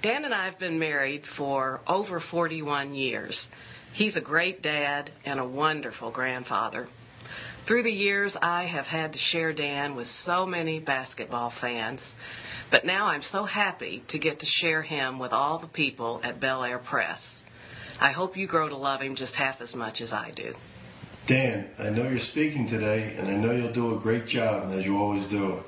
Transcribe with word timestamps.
Dan 0.00 0.24
and 0.24 0.32
I 0.32 0.44
have 0.44 0.60
been 0.60 0.78
married 0.78 1.22
for 1.36 1.80
over 1.88 2.20
41 2.30 2.94
years. 2.94 3.46
He's 3.94 4.16
a 4.16 4.20
great 4.20 4.62
dad 4.62 5.10
and 5.24 5.40
a 5.40 5.48
wonderful 5.48 6.12
grandfather. 6.12 6.86
Through 7.66 7.82
the 7.82 7.90
years, 7.90 8.36
I 8.40 8.64
have 8.66 8.84
had 8.84 9.12
to 9.12 9.18
share 9.18 9.52
Dan 9.52 9.96
with 9.96 10.06
so 10.24 10.46
many 10.46 10.78
basketball 10.78 11.52
fans, 11.60 12.00
but 12.70 12.86
now 12.86 13.06
I'm 13.06 13.22
so 13.22 13.44
happy 13.44 14.04
to 14.10 14.18
get 14.20 14.38
to 14.38 14.46
share 14.46 14.82
him 14.82 15.18
with 15.18 15.32
all 15.32 15.58
the 15.58 15.66
people 15.66 16.20
at 16.22 16.40
Bel 16.40 16.62
Air 16.62 16.78
Pres. 16.78 17.18
I 18.00 18.12
hope 18.12 18.36
you 18.36 18.46
grow 18.46 18.68
to 18.68 18.76
love 18.76 19.00
him 19.00 19.16
just 19.16 19.34
half 19.34 19.60
as 19.60 19.74
much 19.74 20.00
as 20.00 20.12
I 20.12 20.30
do. 20.34 20.54
Dan, 21.26 21.68
I 21.78 21.90
know 21.90 22.08
you're 22.08 22.20
speaking 22.20 22.68
today, 22.70 23.16
and 23.18 23.28
I 23.28 23.34
know 23.34 23.52
you'll 23.52 23.74
do 23.74 23.98
a 23.98 24.00
great 24.00 24.26
job, 24.26 24.72
as 24.72 24.84
you 24.84 24.96
always 24.96 25.28
do. 25.28 25.58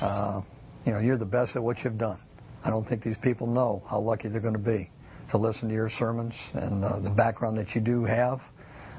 Uh, 0.00 0.42
you 0.84 0.92
know, 0.92 1.00
you're 1.00 1.18
the 1.18 1.24
best 1.24 1.56
at 1.56 1.62
what 1.62 1.78
you've 1.84 1.98
done. 1.98 2.18
I 2.64 2.70
don't 2.70 2.86
think 2.88 3.02
these 3.02 3.16
people 3.22 3.46
know 3.46 3.82
how 3.88 4.00
lucky 4.00 4.28
they're 4.28 4.40
going 4.40 4.54
to 4.54 4.58
be 4.58 4.90
to 5.30 5.38
listen 5.38 5.68
to 5.68 5.74
your 5.74 5.90
sermons 5.98 6.34
and 6.54 6.84
uh, 6.84 7.00
the 7.00 7.10
background 7.10 7.56
that 7.58 7.74
you 7.74 7.80
do 7.80 8.04
have. 8.04 8.40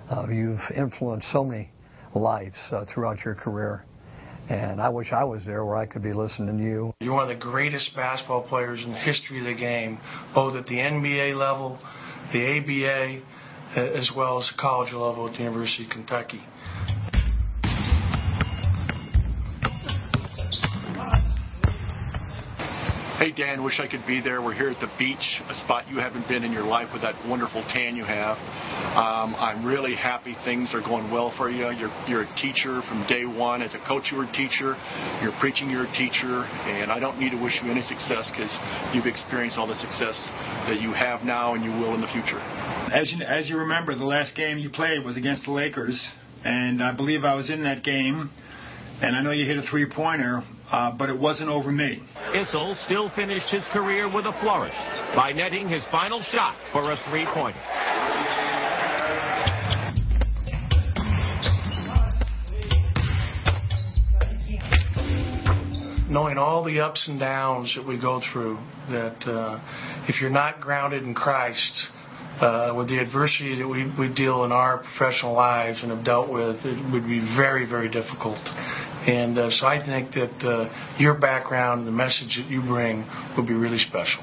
Uh, 0.10 0.28
you've 0.30 0.60
influenced 0.76 1.32
so 1.32 1.44
many 1.44 1.70
lives 2.16 2.56
uh, 2.72 2.86
throughout 2.94 3.24
your 3.24 3.36
career. 3.36 3.84
And 4.50 4.82
I 4.82 4.88
wish 4.90 5.12
I 5.12 5.26
was 5.26 5.46
there 5.46 5.66
where 5.66 5.76
I 5.76 5.86
could 5.86 6.02
be 6.02 6.14
listening 6.14 6.58
to 6.58 6.64
you. 6.64 6.94
You're 7.02 7.14
one 7.14 7.30
of 7.30 7.38
the 7.38 7.44
greatest 7.44 7.94
basketball 7.96 8.48
players 8.48 8.82
in 8.84 8.92
the 8.92 8.98
history 8.98 9.40
of 9.40 9.46
the 9.46 9.60
game, 9.60 10.00
both 10.34 10.56
at 10.56 10.66
the 10.68 10.76
NBA 10.76 11.36
level, 11.36 11.78
the 12.32 12.58
ABA, 12.58 13.22
as 13.98 14.10
well 14.16 14.40
as 14.40 14.48
the 14.48 14.62
college 14.62 14.94
level 14.94 15.28
at 15.28 15.34
the 15.34 15.44
University 15.44 15.84
of 15.84 15.90
Kentucky. 15.90 16.42
Hey, 23.18 23.32
Dan, 23.32 23.64
wish 23.64 23.80
I 23.80 23.88
could 23.88 24.06
be 24.06 24.22
there. 24.22 24.44
We're 24.44 24.54
here 24.54 24.70
at 24.70 24.78
the 24.80 24.94
beach, 25.00 25.42
a 25.50 25.56
spot 25.66 25.90
you 25.90 25.98
haven't 25.98 26.28
been 26.28 26.44
in 26.44 26.52
your 26.52 26.70
life 26.70 26.90
with 26.94 27.02
that 27.02 27.18
wonderful 27.26 27.66
tan 27.68 27.96
you 27.96 28.06
have. 28.06 28.38
Um, 28.94 29.34
I'm 29.34 29.66
really 29.66 29.96
happy 29.96 30.36
things 30.46 30.70
are 30.76 30.86
going 30.86 31.10
well 31.10 31.34
for 31.36 31.50
you. 31.50 31.66
You're, 31.74 31.90
you're 32.06 32.30
a 32.30 32.36
teacher 32.38 32.86
from 32.86 33.08
day 33.10 33.26
one. 33.26 33.64
As 33.64 33.74
a 33.74 33.82
coach, 33.90 34.14
you 34.14 34.22
were 34.22 34.30
a 34.30 34.38
teacher. 34.38 34.78
You're 35.26 35.34
preaching, 35.42 35.68
you're 35.68 35.90
a 35.90 35.98
teacher. 35.98 36.46
And 36.70 36.92
I 36.92 37.00
don't 37.00 37.18
need 37.18 37.32
to 37.32 37.42
wish 37.42 37.58
you 37.66 37.72
any 37.72 37.82
success 37.90 38.30
because 38.30 38.54
you've 38.94 39.10
experienced 39.10 39.58
all 39.58 39.66
the 39.66 39.82
success 39.82 40.14
that 40.70 40.78
you 40.78 40.94
have 40.94 41.26
now 41.26 41.56
and 41.56 41.66
you 41.66 41.72
will 41.72 41.96
in 41.98 42.02
the 42.02 42.14
future. 42.14 42.38
As 42.94 43.10
you, 43.10 43.26
as 43.26 43.50
you 43.50 43.58
remember, 43.58 43.98
the 43.98 44.06
last 44.06 44.36
game 44.36 44.60
you 44.60 44.70
played 44.70 45.04
was 45.04 45.18
against 45.18 45.46
the 45.46 45.52
Lakers. 45.58 45.98
And 46.46 46.84
I 46.84 46.96
believe 46.96 47.26
I 47.26 47.34
was 47.34 47.50
in 47.50 47.64
that 47.64 47.84
game. 47.84 48.30
And 49.00 49.16
I 49.16 49.22
know 49.22 49.30
you 49.30 49.46
hit 49.46 49.58
a 49.58 49.62
three 49.70 49.86
pointer, 49.86 50.42
uh, 50.72 50.92
but 50.98 51.10
it 51.10 51.20
wasn't 51.20 51.50
over 51.50 51.72
me. 51.72 52.02
Issel 52.34 52.76
still 52.86 53.12
finished 53.16 53.48
his 53.52 53.64
career 53.72 54.12
with 54.12 54.26
a 54.26 54.36
flourish 54.42 54.74
by 55.16 55.32
netting 55.34 55.70
his 55.70 55.84
final 55.92 56.20
shot 56.32 56.56
for 56.72 56.92
a 56.92 56.98
three 57.08 57.28
pointer. 57.32 57.62
Knowing 66.10 66.40
all 66.40 66.64
the 66.64 66.80
ups 66.80 67.08
and 67.08 67.20
downs 67.20 67.76
that 67.76 67.88
we 67.88 68.00
go 68.02 68.20
through, 68.34 68.58
that 68.90 69.30
uh, 69.30 70.06
if 70.08 70.20
you're 70.20 70.32
not 70.32 70.60
grounded 70.60 71.04
in 71.04 71.14
Christ, 71.14 71.92
uh, 72.40 72.74
with 72.78 72.88
the 72.88 73.00
adversity 73.00 73.58
that 73.58 73.68
we, 73.68 73.92
we 73.98 74.14
deal 74.14 74.44
in 74.44 74.52
our 74.52 74.78
professional 74.78 75.34
lives 75.34 75.82
and 75.82 75.92
have 75.92 76.06
dealt 76.06 76.30
with, 76.32 76.58
it 76.64 76.92
would 76.92 77.04
be 77.04 77.20
very, 77.36 77.68
very 77.68 77.90
difficult. 77.90 78.38
And 79.08 79.40
uh, 79.40 79.50
so 79.52 79.66
I 79.66 79.86
think 79.86 80.12
that 80.16 80.46
uh, 80.46 80.98
your 81.00 81.14
background 81.14 81.88
the 81.88 81.92
message 81.92 82.38
that 82.38 82.50
you 82.50 82.62
bring 82.62 83.06
will 83.38 83.48
be 83.48 83.54
really 83.54 83.78
special. 83.78 84.22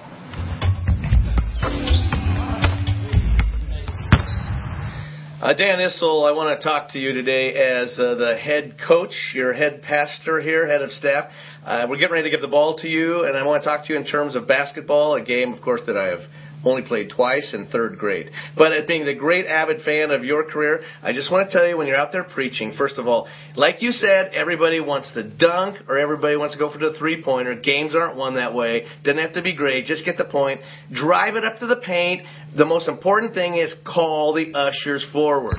Uh, 5.41 5.53
Dan 5.55 5.79
Issel, 5.79 6.29
I 6.29 6.33
want 6.33 6.59
to 6.59 6.63
talk 6.63 6.91
to 6.93 6.99
you 6.99 7.15
today 7.15 7.55
as 7.55 7.99
uh, 7.99 8.15
the 8.15 8.37
head 8.37 8.77
coach, 8.87 9.15
your 9.35 9.55
head 9.55 9.83
pastor 9.83 10.41
here, 10.41 10.67
head 10.67 10.83
of 10.83 10.91
staff. 10.91 11.31
Uh, 11.65 11.87
we're 11.89 11.97
getting 11.97 12.13
ready 12.13 12.31
to 12.31 12.31
give 12.31 12.43
the 12.43 12.49
ball 12.49 12.77
to 12.79 12.89
you, 12.89 13.25
and 13.25 13.37
I 13.37 13.47
want 13.47 13.63
to 13.63 13.69
talk 13.69 13.87
to 13.87 13.93
you 13.93 13.99
in 13.99 14.07
terms 14.07 14.37
of 14.37 14.47
basketball, 14.47 15.17
a 15.17 15.23
game, 15.23 15.55
of 15.55 15.63
course, 15.63 15.81
that 15.87 15.97
I 15.97 16.09
have 16.09 16.21
only 16.65 16.83
played 16.83 17.11
twice 17.15 17.53
in 17.53 17.67
third 17.67 17.99
grade. 17.99 18.31
But 18.57 18.73
as 18.73 18.87
being 18.87 19.05
the 19.05 19.15
great 19.15 19.47
avid 19.47 19.83
fan 19.83 20.11
of 20.11 20.25
your 20.25 20.45
career, 20.45 20.81
I 21.03 21.13
just 21.13 21.31
want 21.31 21.51
to 21.51 21.57
tell 21.57 21.67
you 21.67 21.77
when 21.77 21.87
you're 21.87 21.97
out 21.97 22.13
there 22.13 22.25
preaching, 22.25 22.75
first 22.77 22.99
of 22.99 23.07
all, 23.07 23.29
like 23.57 23.83
you 23.83 23.91
said, 23.91 24.33
everybody 24.33 24.81
wants 24.81 25.13
to 25.15 25.23
dunk 25.23 25.79
or 25.89 25.99
everybody 25.99 26.37
wants 26.37 26.55
to 26.55 26.59
go 26.59 26.71
for 26.73 26.79
the 26.79 26.95
three 26.99 27.23
pointer. 27.23 27.55
Games 27.55 27.95
aren't 27.95 28.17
won 28.17 28.35
that 28.37 28.55
way. 28.55 28.87
Doesn't 29.03 29.23
have 29.23 29.35
to 29.35 29.43
be 29.43 29.55
great. 29.55 29.85
Just 29.87 30.05
get 30.05 30.17
the 30.17 30.25
point. 30.25 30.61
Drive 30.93 31.37
it 31.37 31.45
up 31.45 31.59
to 31.61 31.67
the 31.67 31.77
paint. 31.77 32.23
The 32.57 32.65
most 32.65 32.89
important 32.89 33.35
thing 33.35 33.57
is 33.57 33.75
call 33.85 34.35
the 34.35 34.53
ushers 34.55 35.07
forward. 35.13 35.59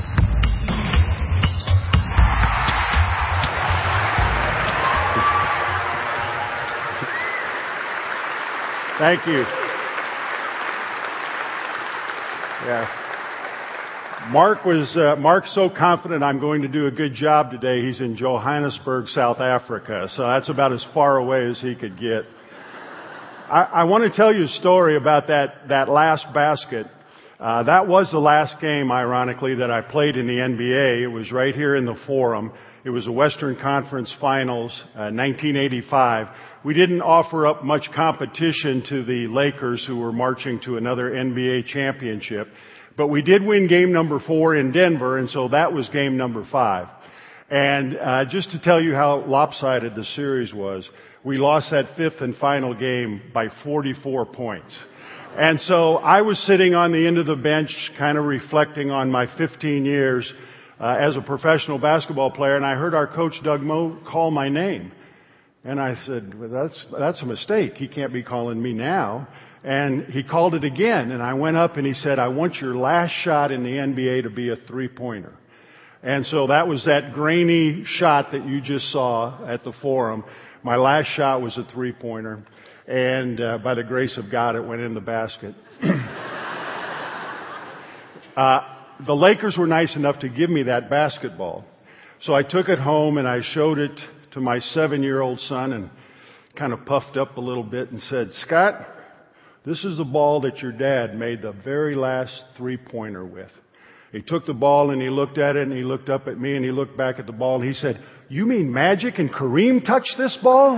Thank 8.98 9.28
you. 9.28 9.65
Yeah. 12.66 14.30
Mark 14.32 14.66
was 14.66 14.98
uh, 14.98 15.16
Mark's 15.18 15.54
so 15.54 15.70
confident 15.70 16.24
I'm 16.24 16.40
going 16.40 16.64
to 16.64 16.68
do 16.68 16.88
a 16.88 16.92
good 16.92 17.14
job 17.14 17.52
today. 17.52 17.86
He's 17.86 18.02
in 18.02 18.18
Johannesburg, 18.18 19.08
South 19.10 19.40
Africa, 19.40 20.10
so 20.16 20.24
that's 20.24 20.50
about 20.50 20.74
as 20.74 20.84
far 20.92 21.18
away 21.18 21.46
as 21.46 21.62
he 21.62 21.76
could 21.76 22.00
get. 22.00 22.24
I, 23.52 23.70
I 23.72 23.84
want 23.84 24.12
to 24.12 24.18
tell 24.18 24.34
you 24.34 24.46
a 24.46 24.48
story 24.48 24.98
about 24.98 25.28
that 25.28 25.68
that 25.70 25.90
last 25.90 26.26
basket. 26.34 26.88
Uh, 27.40 27.62
that 27.64 27.88
was 27.88 28.10
the 28.10 28.18
last 28.18 28.60
game, 28.60 28.92
ironically, 28.92 29.54
that 29.56 29.70
I 29.70 29.82
played 29.82 30.18
in 30.18 30.26
the 30.26 30.38
NBA. 30.38 31.04
It 31.04 31.08
was 31.08 31.32
right 31.32 31.54
here 31.54 31.76
in 31.76 31.86
the 31.86 32.00
Forum. 32.08 32.52
It 32.86 32.92
was 32.92 33.06
the 33.06 33.12
Western 33.12 33.56
Conference 33.56 34.14
Finals, 34.22 34.72
uh, 34.94 35.10
1985. 35.10 36.28
We 36.64 36.76
didn't 36.76 37.02
offer 37.02 37.48
up 37.48 37.64
much 37.64 37.90
competition 37.96 38.84
to 38.90 39.04
the 39.04 39.26
Lakers 39.28 39.84
who 39.88 39.98
were 39.98 40.12
marching 40.12 40.60
to 40.66 40.78
another 40.78 41.10
NBA 41.10 41.66
championship. 41.66 42.48
But 42.96 43.08
we 43.08 43.24
did 43.24 43.44
win 43.44 43.68
game 43.68 43.92
number 43.92 44.20
four 44.20 44.56
in 44.56 44.72
Denver, 44.72 45.18
and 45.18 45.28
so 45.32 45.48
that 45.48 45.74
was 45.74 45.90
game 45.90 46.16
number 46.16 46.48
five. 46.52 46.88
And 47.50 47.98
uh, 47.98 48.26
just 48.30 48.52
to 48.52 48.60
tell 48.60 48.80
you 48.80 48.94
how 48.94 49.26
lopsided 49.26 49.96
the 49.96 50.06
series 50.16 50.54
was, 50.54 50.88
we 51.24 51.40
lost 51.40 51.72
that 51.72 51.98
fifth 51.98 52.22
and 52.22 52.36
final 52.36 52.76
game 52.76 53.20
by 53.34 53.48
44 53.64 54.28
points. 54.28 54.78
And 55.36 55.60
so 55.62 55.96
I 55.96 56.22
was 56.22 56.38
sitting 56.46 56.76
on 56.76 56.92
the 56.92 57.08
end 57.08 57.18
of 57.18 57.26
the 57.26 57.36
bench, 57.36 57.76
kind 57.98 58.16
of 58.16 58.26
reflecting 58.26 58.92
on 58.92 59.10
my 59.10 59.26
15 59.40 59.86
years 59.86 60.32
uh, 60.80 60.98
as 61.00 61.16
a 61.16 61.22
professional 61.22 61.80
basketball 61.80 62.32
player, 62.32 62.56
and 62.56 62.66
I 62.66 62.76
heard 62.76 62.94
our 62.94 63.08
coach 63.08 63.34
Doug 63.44 63.62
Moe 63.62 63.98
call 64.10 64.32
my 64.32 64.50
name. 64.50 64.92
And 65.64 65.80
I 65.80 65.96
said, 66.06 66.40
well, 66.40 66.50
that's, 66.50 66.86
that's 66.98 67.22
a 67.24 67.26
mistake. 67.26 67.74
He 67.76 67.88
can't 67.88 68.14
be 68.14 68.22
calling 68.22 68.62
me 68.62 68.74
now. 68.74 69.28
And 69.64 70.06
he 70.06 70.22
called 70.22 70.54
it 70.54 70.64
again. 70.64 71.10
And 71.10 71.24
I 71.24 71.34
went 71.34 71.58
up 71.58 71.78
and 71.78 71.88
he 71.88 71.96
said, 71.96 72.20
I 72.20 72.28
want 72.28 72.56
your 72.56 72.76
last 72.76 73.14
shot 73.24 73.52
in 73.52 73.64
the 73.64 73.72
NBA 73.72 74.24
to 74.24 74.30
be 74.30 74.50
a 74.50 74.58
three 74.68 74.88
pointer. 74.88 75.34
And 76.04 76.24
so 76.28 76.48
that 76.48 76.68
was 76.68 76.86
that 76.86 77.14
grainy 77.14 77.84
shot 77.84 78.32
that 78.32 78.46
you 78.46 78.62
just 78.62 78.92
saw 78.92 79.44
at 79.48 79.64
the 79.64 79.74
forum. 79.82 80.24
My 80.62 80.76
last 80.76 81.08
shot 81.16 81.42
was 81.42 81.58
a 81.58 81.64
three 81.74 81.94
pointer. 81.94 82.46
And 82.88 83.42
uh, 83.42 83.58
by 83.58 83.74
the 83.74 83.84
grace 83.84 84.16
of 84.18 84.30
God, 84.30 84.56
it 84.56 84.64
went 84.64 84.82
in 84.82 84.94
the 84.94 85.02
basket. 85.02 85.56
uh, 88.38 88.75
the 89.06 89.14
Lakers 89.16 89.58
were 89.58 89.68
nice 89.68 89.96
enough 89.96 90.20
to 90.20 90.30
give 90.30 90.50
me 90.50 90.64
that 90.64 90.90
basketball. 90.90 91.66
So 92.22 92.34
I 92.34 92.44
took 92.44 92.70
it 92.70 92.80
home 92.80 93.18
and 93.18 93.28
I 93.28 93.42
showed 93.54 93.78
it 93.78 94.00
to 94.32 94.40
my 94.40 94.60
seven 94.60 95.04
year 95.04 95.22
old 95.22 95.40
son 95.42 95.74
and 95.74 95.90
kind 96.56 96.72
of 96.72 96.86
puffed 96.86 97.18
up 97.18 97.38
a 97.38 97.42
little 97.42 97.64
bit 97.64 97.92
and 97.92 98.02
said, 98.04 98.30
Scott, 98.32 98.88
this 99.66 99.84
is 99.84 99.98
the 99.98 100.06
ball 100.06 100.42
that 100.42 100.60
your 100.60 100.72
dad 100.72 101.18
made 101.18 101.42
the 101.42 101.52
very 101.52 101.96
last 101.96 102.44
three 102.58 102.78
pointer 102.78 103.26
with. 103.26 103.52
He 104.12 104.22
took 104.22 104.46
the 104.46 104.54
ball 104.54 104.92
and 104.92 105.02
he 105.02 105.10
looked 105.10 105.38
at 105.38 105.58
it 105.58 105.64
and 105.64 105.74
he 105.76 105.84
looked 105.84 106.08
up 106.08 106.28
at 106.28 106.40
me 106.40 106.56
and 106.56 106.64
he 106.64 106.72
looked 106.72 106.96
back 106.96 107.20
at 107.20 107.26
the 107.26 107.34
ball 107.34 107.62
and 107.62 107.68
he 107.68 107.74
said, 107.74 108.02
You 108.30 108.46
mean 108.46 108.72
Magic 108.72 109.20
and 109.20 109.30
Kareem 109.30 109.86
touched 109.86 110.16
this 110.18 110.38
ball? 110.42 110.78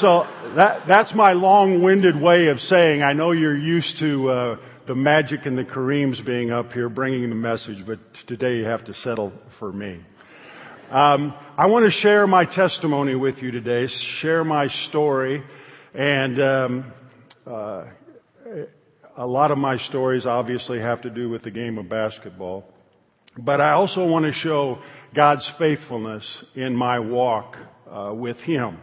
so 0.00 0.26
that, 0.56 0.82
that's 0.86 1.14
my 1.14 1.32
long 1.32 1.82
winded 1.82 2.20
way 2.20 2.48
of 2.48 2.58
saying 2.60 3.02
I 3.02 3.14
know 3.14 3.30
you're 3.32 3.56
used 3.56 3.98
to 4.00 4.28
uh, 4.28 4.56
the 4.90 4.96
Magic 4.96 5.46
and 5.46 5.56
the 5.56 5.62
Kareems 5.62 6.26
being 6.26 6.50
up 6.50 6.72
here 6.72 6.88
bringing 6.88 7.28
the 7.28 7.36
message, 7.36 7.78
but 7.86 8.00
today 8.26 8.56
you 8.56 8.64
have 8.64 8.84
to 8.86 8.94
settle 9.04 9.32
for 9.60 9.72
me. 9.72 10.00
Um, 10.90 11.32
I 11.56 11.66
want 11.66 11.84
to 11.84 11.92
share 12.00 12.26
my 12.26 12.44
testimony 12.44 13.14
with 13.14 13.36
you 13.38 13.52
today, 13.52 13.86
share 14.20 14.42
my 14.42 14.66
story, 14.88 15.44
and 15.94 16.42
um, 16.42 16.92
uh, 17.46 17.84
a 19.16 19.24
lot 19.24 19.52
of 19.52 19.58
my 19.58 19.78
stories 19.78 20.26
obviously 20.26 20.80
have 20.80 21.02
to 21.02 21.10
do 21.10 21.28
with 21.28 21.44
the 21.44 21.52
game 21.52 21.78
of 21.78 21.88
basketball. 21.88 22.64
But 23.38 23.60
I 23.60 23.74
also 23.74 24.04
want 24.04 24.24
to 24.24 24.32
show 24.32 24.80
God's 25.14 25.48
faithfulness 25.56 26.24
in 26.56 26.74
my 26.74 26.98
walk 26.98 27.54
uh, 27.88 28.12
with 28.12 28.38
Him. 28.38 28.76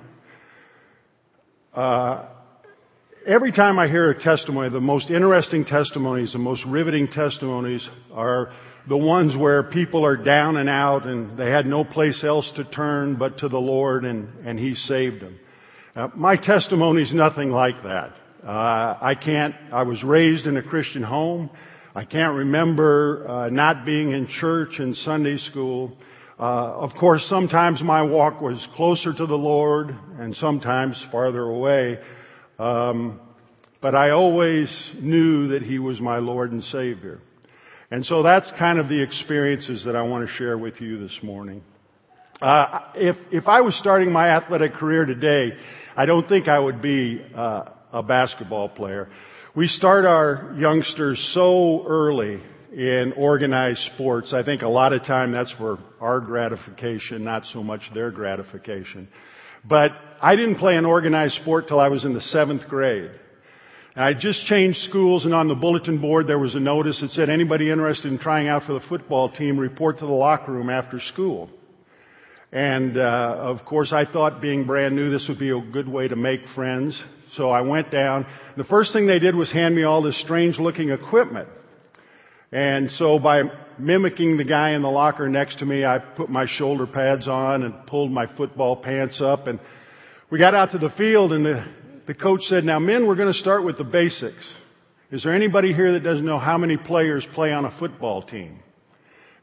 Uh, 1.73 2.27
every 3.27 3.51
time 3.51 3.77
I 3.77 3.87
hear 3.87 4.09
a 4.09 4.19
testimony, 4.19 4.69
the 4.69 4.79
most 4.79 5.11
interesting 5.11 5.65
testimonies, 5.65 6.31
the 6.31 6.39
most 6.39 6.63
riveting 6.65 7.09
testimonies 7.09 7.87
are 8.13 8.53
the 8.87 8.97
ones 8.97 9.35
where 9.35 9.63
people 9.63 10.05
are 10.05 10.15
down 10.15 10.55
and 10.55 10.69
out 10.69 11.05
and 11.05 11.37
they 11.37 11.49
had 11.49 11.65
no 11.65 11.83
place 11.83 12.23
else 12.23 12.49
to 12.55 12.63
turn 12.63 13.17
but 13.17 13.39
to 13.39 13.49
the 13.49 13.57
Lord 13.57 14.05
and, 14.05 14.47
and 14.47 14.57
He 14.57 14.75
saved 14.75 15.21
them. 15.21 15.37
Uh, 15.93 16.07
my 16.15 16.37
testimony 16.37 17.01
is 17.01 17.13
nothing 17.13 17.49
like 17.49 17.83
that. 17.83 18.13
Uh, 18.45 18.97
I 19.01 19.15
can't, 19.21 19.55
I 19.73 19.83
was 19.83 20.01
raised 20.03 20.45
in 20.45 20.55
a 20.55 20.63
Christian 20.63 21.03
home. 21.03 21.49
I 21.93 22.05
can't 22.05 22.33
remember 22.33 23.27
uh, 23.27 23.49
not 23.49 23.85
being 23.85 24.11
in 24.11 24.27
church 24.39 24.79
and 24.79 24.95
Sunday 24.95 25.37
school. 25.37 25.97
Uh, 26.39 26.43
of 26.43 26.91
course, 26.97 27.25
sometimes 27.27 27.81
my 27.81 28.03
walk 28.03 28.39
was 28.39 28.65
closer 28.75 29.11
to 29.11 29.25
the 29.25 29.35
Lord 29.35 29.93
and 30.17 30.33
sometimes 30.35 31.03
farther 31.11 31.41
away. 31.41 31.97
Um, 32.59 33.19
but 33.81 33.95
I 33.95 34.11
always 34.11 34.69
knew 34.99 35.49
that 35.49 35.61
He 35.61 35.79
was 35.79 35.99
my 35.99 36.17
Lord 36.17 36.51
and 36.51 36.63
Savior. 36.65 37.19
And 37.89 38.05
so 38.05 38.23
that's 38.23 38.49
kind 38.59 38.79
of 38.79 38.89
the 38.89 39.01
experiences 39.01 39.83
that 39.85 39.95
I 39.95 40.01
want 40.01 40.27
to 40.27 40.33
share 40.35 40.57
with 40.57 40.81
you 40.81 40.99
this 40.99 41.17
morning. 41.23 41.63
Uh, 42.41 42.91
if 42.95 43.15
if 43.31 43.47
I 43.47 43.61
was 43.61 43.75
starting 43.79 44.11
my 44.11 44.29
athletic 44.29 44.73
career 44.73 45.05
today, 45.05 45.57
I 45.95 46.05
don't 46.05 46.27
think 46.27 46.47
I 46.47 46.59
would 46.59 46.81
be 46.81 47.21
uh, 47.35 47.63
a 47.91 48.03
basketball 48.03 48.69
player. 48.69 49.09
We 49.55 49.67
start 49.67 50.05
our 50.05 50.55
youngsters 50.59 51.31
so 51.33 51.83
early 51.87 52.41
in 52.71 53.13
organized 53.17 53.79
sports. 53.93 54.33
I 54.33 54.43
think 54.43 54.61
a 54.61 54.67
lot 54.67 54.93
of 54.93 55.03
time 55.03 55.31
that's 55.31 55.51
for 55.53 55.79
our 55.99 56.19
gratification, 56.19 57.23
not 57.23 57.43
so 57.53 57.63
much 57.63 57.81
their 57.93 58.11
gratification. 58.11 59.07
But 59.67 59.93
I 60.21 60.35
didn't 60.35 60.55
play 60.55 60.75
an 60.75 60.85
organized 60.85 61.35
sport 61.35 61.67
till 61.67 61.79
I 61.79 61.89
was 61.89 62.05
in 62.05 62.13
the 62.13 62.21
seventh 62.21 62.67
grade. 62.67 63.11
And 63.95 64.03
I 64.03 64.13
just 64.13 64.45
changed 64.45 64.79
schools 64.89 65.25
and 65.25 65.33
on 65.33 65.47
the 65.47 65.55
bulletin 65.55 65.99
board 65.99 66.27
there 66.27 66.39
was 66.39 66.55
a 66.55 66.59
notice 66.59 67.01
that 67.01 67.11
said 67.11 67.29
anybody 67.29 67.69
interested 67.69 68.11
in 68.11 68.19
trying 68.19 68.47
out 68.47 68.63
for 68.63 68.73
the 68.73 68.85
football 68.87 69.29
team 69.29 69.57
report 69.57 69.99
to 69.99 70.05
the 70.05 70.11
locker 70.11 70.51
room 70.51 70.69
after 70.69 70.99
school. 70.99 71.49
And 72.51 72.97
uh, 72.97 73.37
of 73.39 73.65
course 73.65 73.91
I 73.91 74.05
thought 74.05 74.41
being 74.41 74.65
brand 74.65 74.95
new 74.95 75.09
this 75.09 75.27
would 75.27 75.39
be 75.39 75.49
a 75.49 75.59
good 75.59 75.87
way 75.87 76.07
to 76.07 76.15
make 76.15 76.41
friends. 76.55 76.99
So 77.35 77.49
I 77.49 77.61
went 77.61 77.91
down. 77.91 78.25
The 78.55 78.63
first 78.63 78.93
thing 78.93 79.05
they 79.05 79.19
did 79.19 79.35
was 79.35 79.51
hand 79.51 79.75
me 79.75 79.83
all 79.83 80.01
this 80.01 80.19
strange 80.21 80.57
looking 80.57 80.89
equipment. 80.91 81.49
And 82.51 82.89
so 82.91 83.19
by 83.19 83.43
mimicking 83.77 84.37
the 84.37 84.45
guy 84.45 84.71
in 84.71 84.81
the 84.81 84.89
locker 84.89 85.27
next 85.27 85.59
to 85.59 85.65
me, 85.65 85.85
I 85.85 85.99
put 85.99 86.29
my 86.29 86.45
shoulder 86.47 86.87
pads 86.87 87.27
on 87.27 87.63
and 87.63 87.85
pulled 87.85 88.11
my 88.11 88.25
football 88.37 88.77
pants 88.77 89.19
up 89.21 89.47
and 89.47 89.59
we 90.29 90.39
got 90.39 90.53
out 90.55 90.71
to 90.71 90.77
the 90.77 90.89
field 90.91 91.33
and 91.33 91.45
the 91.45 91.65
the 92.07 92.13
coach 92.13 92.41
said, 92.43 92.63
now 92.63 92.79
men, 92.79 93.05
we're 93.05 93.15
going 93.15 93.33
to 93.33 93.39
start 93.39 93.65
with 93.65 93.77
the 93.77 93.83
basics. 93.83 94.43
Is 95.11 95.23
there 95.23 95.35
anybody 95.35 95.73
here 95.73 95.91
that 95.93 96.03
doesn't 96.03 96.25
know 96.25 96.39
how 96.39 96.57
many 96.57 96.77
players 96.77 97.25
play 97.33 97.51
on 97.51 97.65
a 97.65 97.77
football 97.77 98.23
team? 98.23 98.59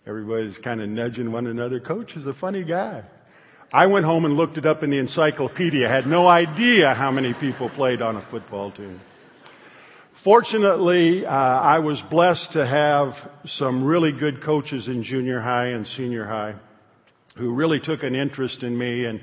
Everybody's 0.06 0.56
kind 0.64 0.80
of 0.80 0.88
nudging 0.88 1.30
one 1.30 1.46
another. 1.46 1.78
Coach 1.78 2.16
is 2.16 2.26
a 2.26 2.32
funny 2.32 2.64
guy. 2.64 3.04
I 3.70 3.86
went 3.86 4.06
home 4.06 4.24
and 4.24 4.34
looked 4.34 4.56
it 4.56 4.64
up 4.64 4.82
in 4.82 4.90
the 4.90 4.98
encyclopedia. 4.98 5.86
Had 5.88 6.06
no 6.06 6.26
idea 6.26 6.94
how 6.94 7.10
many 7.10 7.34
people 7.34 7.68
played 7.68 8.00
on 8.00 8.16
a 8.16 8.26
football 8.30 8.72
team. 8.72 8.98
Fortunately, 10.22 11.26
uh, 11.26 11.30
I 11.30 11.80
was 11.80 12.00
blessed 12.10 12.52
to 12.52 12.66
have 12.66 13.12
some 13.46 13.84
really 13.84 14.12
good 14.12 14.42
coaches 14.42 14.88
in 14.88 15.02
junior 15.02 15.40
high 15.40 15.68
and 15.68 15.86
senior 15.98 16.24
high 16.24 16.54
who 17.36 17.52
really 17.52 17.80
took 17.80 18.02
an 18.02 18.14
interest 18.14 18.62
in 18.62 18.78
me 18.78 19.04
and 19.04 19.20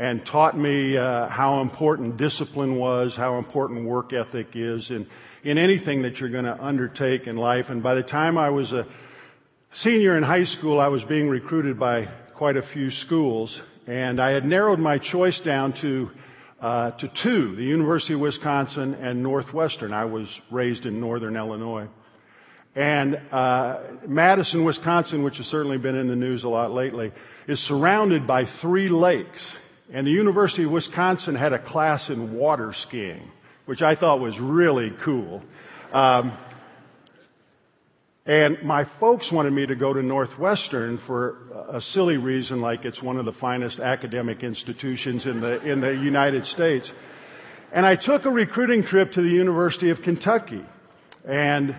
and 0.00 0.24
taught 0.24 0.56
me 0.56 0.96
uh, 0.96 1.28
how 1.28 1.60
important 1.60 2.16
discipline 2.16 2.76
was, 2.78 3.12
how 3.14 3.36
important 3.36 3.84
work 3.84 4.14
ethic 4.14 4.46
is 4.54 4.88
in, 4.88 5.06
in 5.44 5.58
anything 5.58 6.00
that 6.00 6.16
you're 6.16 6.30
going 6.30 6.46
to 6.46 6.58
undertake 6.58 7.26
in 7.26 7.36
life. 7.36 7.66
And 7.68 7.82
by 7.82 7.94
the 7.94 8.02
time 8.02 8.38
I 8.38 8.48
was 8.48 8.72
a 8.72 8.86
senior 9.82 10.16
in 10.16 10.22
high 10.22 10.44
school, 10.44 10.80
I 10.80 10.88
was 10.88 11.04
being 11.04 11.28
recruited 11.28 11.78
by 11.78 12.08
quite 12.34 12.56
a 12.56 12.62
few 12.72 12.90
schools, 12.90 13.54
and 13.86 14.22
I 14.22 14.30
had 14.30 14.46
narrowed 14.46 14.78
my 14.78 14.96
choice 14.96 15.38
down 15.44 15.74
to 15.82 16.08
uh, 16.62 16.90
to 16.92 17.10
two: 17.22 17.54
the 17.56 17.62
University 17.62 18.14
of 18.14 18.20
Wisconsin 18.20 18.94
and 18.94 19.22
Northwestern. 19.22 19.92
I 19.92 20.06
was 20.06 20.26
raised 20.50 20.86
in 20.86 20.98
Northern 20.98 21.36
Illinois. 21.36 21.88
And 22.74 23.16
uh, 23.30 23.80
Madison, 24.06 24.64
Wisconsin, 24.64 25.24
which 25.24 25.36
has 25.36 25.46
certainly 25.46 25.76
been 25.76 25.96
in 25.96 26.08
the 26.08 26.16
news 26.16 26.44
a 26.44 26.48
lot 26.48 26.70
lately, 26.70 27.12
is 27.48 27.58
surrounded 27.68 28.26
by 28.26 28.44
three 28.62 28.88
lakes. 28.88 29.42
And 29.92 30.06
the 30.06 30.12
University 30.12 30.64
of 30.64 30.70
Wisconsin 30.70 31.34
had 31.34 31.52
a 31.52 31.58
class 31.58 32.08
in 32.08 32.34
water 32.34 32.72
skiing, 32.86 33.28
which 33.66 33.82
I 33.82 33.96
thought 33.96 34.20
was 34.20 34.38
really 34.38 34.92
cool. 35.04 35.42
Um, 35.92 36.38
and 38.24 38.62
my 38.62 38.86
folks 39.00 39.32
wanted 39.32 39.52
me 39.52 39.66
to 39.66 39.74
go 39.74 39.92
to 39.92 40.02
Northwestern 40.02 41.00
for 41.06 41.38
a 41.72 41.80
silly 41.80 42.18
reason, 42.18 42.60
like 42.60 42.84
it's 42.84 43.02
one 43.02 43.16
of 43.16 43.24
the 43.24 43.32
finest 43.32 43.80
academic 43.80 44.44
institutions 44.44 45.26
in 45.26 45.40
the 45.40 45.60
in 45.62 45.80
the 45.80 45.90
United 45.90 46.44
States. 46.46 46.88
And 47.72 47.84
I 47.84 47.96
took 47.96 48.26
a 48.26 48.30
recruiting 48.30 48.84
trip 48.84 49.12
to 49.12 49.22
the 49.22 49.28
University 49.28 49.90
of 49.90 49.98
Kentucky, 50.02 50.64
and 51.24 51.74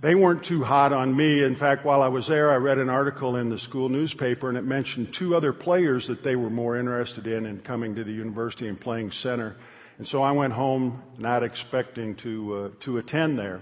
they 0.00 0.14
weren't 0.14 0.46
too 0.46 0.62
hot 0.62 0.92
on 0.92 1.14
me. 1.16 1.42
In 1.42 1.56
fact, 1.56 1.84
while 1.84 2.02
I 2.02 2.08
was 2.08 2.26
there, 2.28 2.50
I 2.50 2.56
read 2.56 2.78
an 2.78 2.88
article 2.88 3.36
in 3.36 3.50
the 3.50 3.58
school 3.58 3.88
newspaper 3.88 4.48
and 4.48 4.56
it 4.56 4.64
mentioned 4.64 5.14
two 5.18 5.34
other 5.34 5.52
players 5.52 6.06
that 6.08 6.22
they 6.22 6.36
were 6.36 6.50
more 6.50 6.78
interested 6.78 7.26
in 7.26 7.44
in 7.46 7.60
coming 7.60 7.94
to 7.96 8.04
the 8.04 8.12
university 8.12 8.68
and 8.68 8.80
playing 8.80 9.10
center. 9.22 9.56
And 9.98 10.06
so 10.06 10.22
I 10.22 10.32
went 10.32 10.52
home 10.52 11.02
not 11.18 11.42
expecting 11.42 12.16
to, 12.22 12.54
uh, 12.54 12.84
to 12.84 12.98
attend 12.98 13.38
there. 13.38 13.60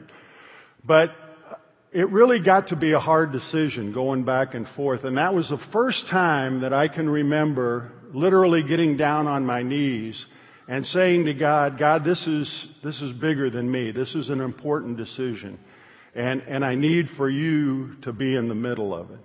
But 0.85 1.11
it 1.93 2.09
really 2.11 2.39
got 2.41 2.69
to 2.69 2.77
be 2.77 2.93
a 2.93 3.01
hard 3.01 3.33
decision 3.33 3.93
going 3.93 4.25
back 4.25 4.55
and 4.55 4.67
forth. 4.77 5.05
And 5.05 5.17
that 5.17 5.35
was 5.35 5.49
the 5.49 5.59
first 5.73 6.07
time 6.11 6.61
that 6.61 6.73
I 6.73 6.89
can 6.89 7.09
remember 7.09 7.91
literally 8.13 8.63
getting 8.63 8.97
down 8.97 9.27
on 9.27 9.45
my 9.45 9.63
knees 9.63 10.23
and 10.69 10.85
saying 10.87 11.25
to 11.25 11.35
God, 11.35 11.79
God, 11.79 12.05
this 12.05 12.25
is, 12.27 12.67
this 12.85 13.01
is 13.01 13.13
bigger 13.13 13.49
than 13.51 13.71
me. 13.71 13.91
This 13.91 14.15
is 14.15 14.29
an 14.29 14.41
important 14.41 14.99
decision. 14.99 15.59
And, 16.19 16.43
and 16.49 16.65
I 16.65 16.75
need 16.75 17.11
for 17.17 17.31
you 17.31 17.95
to 18.03 18.13
be 18.13 18.35
in 18.35 18.49
the 18.49 18.55
middle 18.55 18.93
of 18.93 19.13
it. 19.13 19.21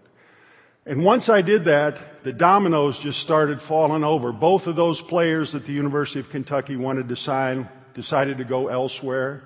And 0.86 1.04
once 1.04 1.28
I 1.28 1.42
did 1.42 1.66
that, 1.66 2.24
the 2.24 2.32
dominoes 2.34 3.00
just 3.02 3.20
started 3.22 3.58
falling 3.68 4.04
over. 4.04 4.32
Both 4.32 4.68
of 4.68 4.76
those 4.76 5.02
players 5.10 5.56
at 5.56 5.66
the 5.66 5.72
University 5.72 6.20
of 6.20 6.28
Kentucky 6.30 6.76
wanted 6.76 7.10
to 7.10 7.16
sign, 7.16 7.68
decided 7.96 8.38
to 8.38 8.44
go 8.44 8.68
elsewhere. 8.68 9.42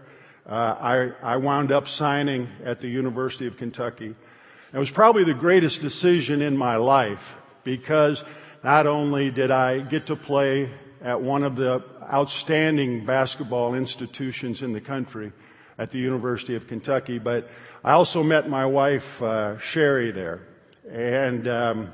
Uh, 0.46 0.52
I, 0.52 1.10
I 1.24 1.38
wound 1.38 1.72
up 1.72 1.86
signing 1.88 2.50
at 2.66 2.82
the 2.82 2.90
University 2.90 3.48
of 3.48 3.56
Kentucky. 3.56 4.14
It 4.74 4.78
was 4.78 4.92
probably 4.94 5.24
the 5.24 5.40
greatest 5.40 5.82
decision 5.82 6.42
in 6.42 6.58
my 6.58 6.76
life 6.76 7.24
because 7.64 8.22
not 8.62 8.88
only 8.88 9.32
did 9.32 9.52
I 9.52 9.88
get 9.90 10.08
to 10.08 10.18
play 10.18 10.70
at 11.02 11.22
one 11.22 11.44
of 11.44 11.56
the 11.56 11.82
outstanding 12.12 13.06
basketball 13.06 13.74
institutions 13.74 14.62
in 14.62 14.74
the 14.74 14.82
country, 14.82 15.32
at 15.78 15.92
the 15.92 16.00
University 16.00 16.56
of 16.56 16.68
Kentucky. 16.68 17.20
But 17.20 17.48
I 17.84 17.92
also 17.92 18.24
met 18.24 18.50
my 18.50 18.66
wife, 18.66 19.02
uh, 19.22 19.58
Sherry, 19.72 20.12
there. 20.12 20.42
And 20.90 21.48
um, 21.48 21.92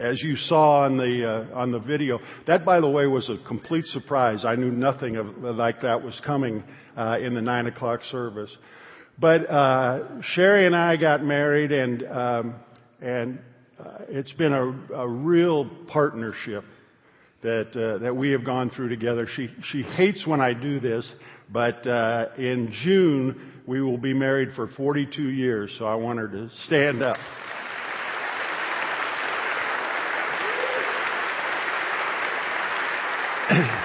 as 0.00 0.22
you 0.22 0.36
saw 0.36 0.84
on 0.84 0.96
the 0.96 1.48
uh, 1.52 1.56
on 1.56 1.72
the 1.72 1.78
video, 1.78 2.18
that 2.46 2.64
by 2.64 2.80
the 2.80 2.88
way 2.88 3.06
was 3.06 3.28
a 3.28 3.36
complete 3.46 3.86
surprise. 3.86 4.44
I 4.44 4.56
knew 4.56 4.70
nothing 4.70 5.16
of 5.16 5.26
like 5.38 5.82
that 5.82 6.02
was 6.02 6.20
coming 6.24 6.62
uh, 6.96 7.18
in 7.20 7.34
the 7.34 7.42
nine 7.42 7.66
o'clock 7.66 8.00
service. 8.10 8.50
But 9.18 9.48
uh, 9.48 10.22
Sherry 10.22 10.66
and 10.66 10.74
I 10.74 10.96
got 10.96 11.22
married, 11.22 11.72
and 11.72 12.02
um, 12.04 12.54
and 13.00 13.38
uh, 13.78 13.98
it's 14.08 14.32
been 14.32 14.52
a, 14.52 14.94
a 14.94 15.08
real 15.08 15.68
partnership 15.88 16.64
that 17.42 17.76
uh, 17.76 17.98
that 17.98 18.14
we 18.14 18.30
have 18.30 18.44
gone 18.44 18.70
through 18.70 18.88
together. 18.88 19.28
She 19.36 19.48
she 19.70 19.82
hates 19.82 20.26
when 20.26 20.40
I 20.40 20.54
do 20.54 20.80
this, 20.80 21.06
but 21.52 21.86
uh, 21.86 22.28
in 22.38 22.72
June 22.82 23.52
we 23.66 23.80
will 23.80 23.98
be 23.98 24.14
married 24.14 24.50
for 24.54 24.68
42 24.68 25.22
years. 25.22 25.70
So 25.78 25.84
I 25.84 25.94
want 25.94 26.18
her 26.18 26.28
to 26.28 26.50
stand 26.66 27.02
up. 27.02 27.16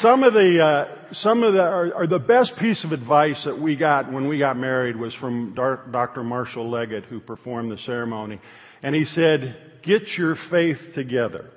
some 0.00 0.22
of 0.22 0.34
the 0.34 0.62
uh, 0.62 1.12
some 1.12 1.42
of 1.42 1.54
the 1.54 1.92
or, 1.94 2.06
the 2.06 2.18
best 2.18 2.54
piece 2.58 2.84
of 2.84 2.92
advice 2.92 3.40
that 3.44 3.58
we 3.58 3.76
got 3.76 4.12
when 4.12 4.28
we 4.28 4.38
got 4.38 4.56
married 4.56 4.96
was 4.96 5.14
from 5.14 5.54
Dr. 5.54 6.22
Marshall 6.22 6.70
Leggett, 6.70 7.04
who 7.04 7.20
performed 7.20 7.70
the 7.70 7.78
ceremony, 7.78 8.40
and 8.82 8.94
he 8.94 9.04
said, 9.04 9.56
"Get 9.82 10.02
your 10.16 10.36
faith 10.50 10.78
together." 10.94 11.50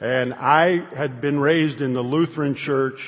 And 0.00 0.34
I 0.34 0.78
had 0.94 1.20
been 1.20 1.38
raised 1.40 1.80
in 1.80 1.94
the 1.94 2.02
Lutheran 2.02 2.54
church, 2.54 2.98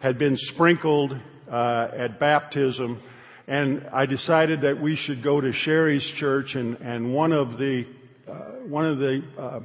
had 0.00 0.18
been 0.18 0.36
sprinkled 0.38 1.12
uh, 1.50 1.88
at 1.96 2.20
baptism, 2.20 3.00
and 3.46 3.86
I 3.92 4.06
decided 4.06 4.62
that 4.62 4.80
we 4.80 4.96
should 4.96 5.22
go 5.22 5.40
to 5.40 5.52
Sherry's 5.52 6.06
church, 6.18 6.54
and, 6.54 6.76
and 6.78 7.14
one 7.14 7.32
of 7.32 7.58
the 7.58 7.84
uh, 8.26 8.32
one 8.68 8.86
of 8.86 8.98
the 8.98 9.22
uh, 9.38 9.60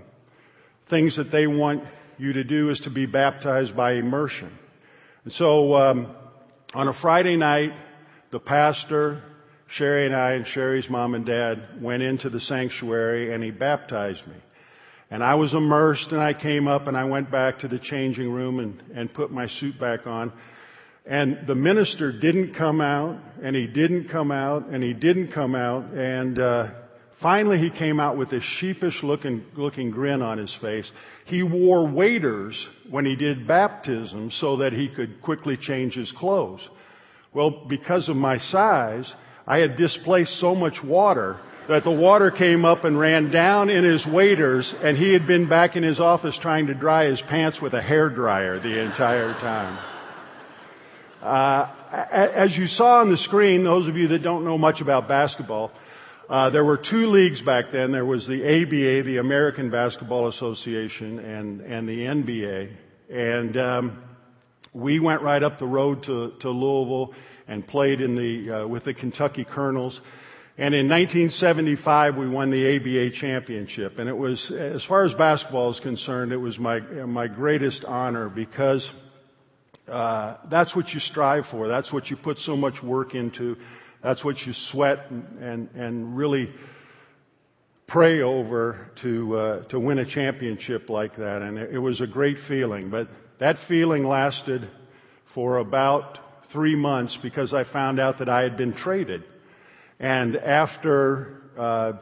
things 0.90 1.16
that 1.16 1.32
they 1.32 1.48
want 1.48 1.84
you 2.18 2.34
to 2.34 2.44
do 2.44 2.70
is 2.70 2.80
to 2.82 2.90
be 2.90 3.06
baptized 3.06 3.76
by 3.76 3.94
immersion. 3.94 4.52
And 5.24 5.34
so 5.34 5.76
um, 5.76 6.16
on 6.74 6.90
a 6.90 6.94
Friday 7.02 7.38
night, 7.38 7.72
the 8.32 8.40
pastor, 8.40 9.24
Sherry 9.78 10.06
and 10.06 10.16
I, 10.16 10.32
and 10.32 10.46
Sherry's 10.48 10.90
mom 10.90 11.14
and 11.14 11.26
dad 11.26 11.82
went 11.82 12.04
into 12.04 12.30
the 12.30 12.42
sanctuary, 12.42 13.34
and 13.34 13.44
he 13.44 13.52
baptized 13.52 14.26
me. 14.28 14.36
And 15.12 15.24
I 15.24 15.36
was 15.36 15.54
immersed, 15.54 16.12
and 16.12 16.22
I 16.22 16.34
came 16.34 16.68
up, 16.68 16.88
and 16.88 16.96
I 16.96 17.06
went 17.06 17.32
back 17.32 17.60
to 17.62 17.68
the 17.68 17.80
changing 17.80 18.32
room 18.32 18.60
and, 18.60 18.84
and 18.96 19.13
put 19.13 19.32
my 19.32 19.48
suit 19.48 19.80
back 19.80 20.06
on. 20.06 20.32
And 21.06 21.48
the 21.48 21.56
minister 21.56 22.12
didn't 22.12 22.54
come 22.54 22.80
out, 22.80 23.20
and 23.42 23.56
he 23.56 23.66
didn't 23.66 24.10
come 24.10 24.32
out, 24.32 24.68
and 24.68 24.84
he 24.84 24.94
didn't 24.94 25.32
come 25.32 25.56
out, 25.56 25.86
and 25.94 26.38
uh, 26.38 26.68
finally 27.20 27.58
he 27.58 27.72
came 27.72 28.00
out 28.00 28.18
with 28.18 28.30
this 28.30 28.44
sheepish 28.60 29.01
looking, 29.01 29.44
looking 29.56 29.89
grin 29.89 30.22
on 30.22 30.38
his 30.38 30.56
face. 30.62 30.89
He 31.25 31.42
wore 31.42 31.88
waders 31.88 32.56
when 32.92 33.06
he 33.06 33.16
did 33.16 33.48
baptism 33.48 34.30
so 34.39 34.58
that 34.58 34.74
he 34.74 34.89
could 34.89 35.24
quickly 35.24 35.58
change 35.58 35.96
his 35.96 36.12
clothes. 36.12 36.62
Well, 37.34 37.66
because 37.68 38.08
of 38.10 38.16
my 38.16 38.38
size, 38.51 39.12
I 39.48 39.58
had 39.58 39.78
displaced 39.78 40.39
so 40.39 40.54
much 40.54 40.84
water 40.84 41.39
that 41.70 41.84
the 41.84 41.92
water 41.92 42.32
came 42.32 42.66
up 42.66 42.84
and 42.84 43.00
ran 43.00 43.30
down 43.30 43.70
in 43.70 43.84
his 43.84 44.04
waders, 44.08 44.74
and 44.82 44.98
he 44.98 45.14
had 45.14 45.28
been 45.28 45.48
back 45.48 45.76
in 45.76 45.84
his 45.84 46.00
office 46.00 46.38
trying 46.42 46.66
to 46.68 46.74
dry 46.74 47.06
his 47.06 47.22
pants 47.30 47.62
with 47.62 47.74
a 47.74 47.82
hair 47.82 48.10
dryer 48.10 48.60
the 48.60 48.82
entire 48.82 49.34
time. 49.34 49.86
Uh, 51.22 51.68
as 52.12 52.58
you 52.58 52.66
saw 52.66 53.02
on 53.02 53.12
the 53.12 53.18
screen, 53.18 53.64
those 53.64 53.88
of 53.88 53.96
you 53.96 54.08
that 54.08 54.24
don't 54.24 54.44
know 54.44 54.58
much 54.58 54.82
about 54.82 55.08
basketball, 55.08 55.72
uh, 56.28 56.50
there 56.50 56.66
were 56.66 56.78
two 56.78 57.08
leagues 57.08 57.40
back 57.42 57.66
then. 57.72 57.92
There 57.92 58.06
was 58.06 58.26
the 58.26 58.42
ABA, 58.42 59.04
the 59.04 59.18
American 59.18 59.70
Basketball 59.70 60.28
Association, 60.30 61.20
and 61.20 61.62
and 61.62 61.88
the 61.88 62.00
NBA. 62.02 62.76
And 63.12 63.58
um, 63.58 64.04
we 64.74 65.00
went 65.00 65.22
right 65.22 65.42
up 65.42 65.60
the 65.60 65.68
road 65.68 66.04
to, 66.04 66.34
to 66.42 66.50
Louisville 66.50 67.14
and 67.48 67.68
played 67.68 68.02
in 68.02 68.16
the 68.16 68.62
uh, 68.62 68.68
with 68.68 68.86
the 68.86 68.94
Kentucky 68.94 69.44
Colonels. 69.44 70.00
And 70.60 70.75
in 70.75 70.89
1975, 70.89 72.18
we 72.18 72.28
won 72.28 72.51
the 72.51 72.75
ABA 72.75 73.12
championship. 73.22 73.98
And 73.98 74.10
it 74.10 74.18
was, 74.18 74.51
as 74.51 74.84
far 74.89 75.06
as 75.06 75.13
basketball 75.13 75.72
is 75.72 75.80
concerned, 75.80 76.34
it 76.34 76.38
was 76.38 76.60
my 76.60 76.82
my 76.82 77.28
greatest 77.28 77.86
honor 77.86 78.28
because 78.28 78.86
uh, 79.89 80.36
that's 80.51 80.75
what 80.75 80.89
you 80.89 81.00
strive 81.00 81.46
for. 81.50 81.70
That's 81.70 81.94
what 81.94 82.10
you 82.10 82.18
put 82.18 82.39
so 82.39 82.58
much 82.58 82.84
work 82.84 83.16
into. 83.16 83.56
That's 84.04 84.22
what 84.24 84.38
you 84.46 84.51
sweat 84.72 85.10
and, 85.10 85.25
and, 85.42 85.70
and 85.75 86.18
really 86.18 86.50
pray 87.88 88.22
over 88.22 88.92
to, 89.01 89.38
uh, 89.38 89.63
to 89.70 89.80
win 89.80 89.98
a 89.98 90.06
championship 90.06 90.89
like 90.89 91.16
that. 91.16 91.42
And 91.42 91.58
it, 91.58 91.75
it 91.75 91.80
was 91.80 92.01
a 92.01 92.08
great 92.08 92.38
feeling. 92.50 92.89
But 92.89 93.08
that 93.39 93.56
feeling 93.70 94.06
lasted 94.06 94.70
for 95.34 95.58
about 95.58 96.20
three 96.51 96.75
months 96.75 97.18
because 97.24 97.54
I 97.54 97.63
found 97.72 98.00
out 98.00 98.20
that 98.20 98.28
I 98.28 98.42
had 98.42 98.58
been 98.58 98.74
traded. 98.74 99.24
And 100.00 100.38
after 100.38 101.41
uh, 101.58 101.94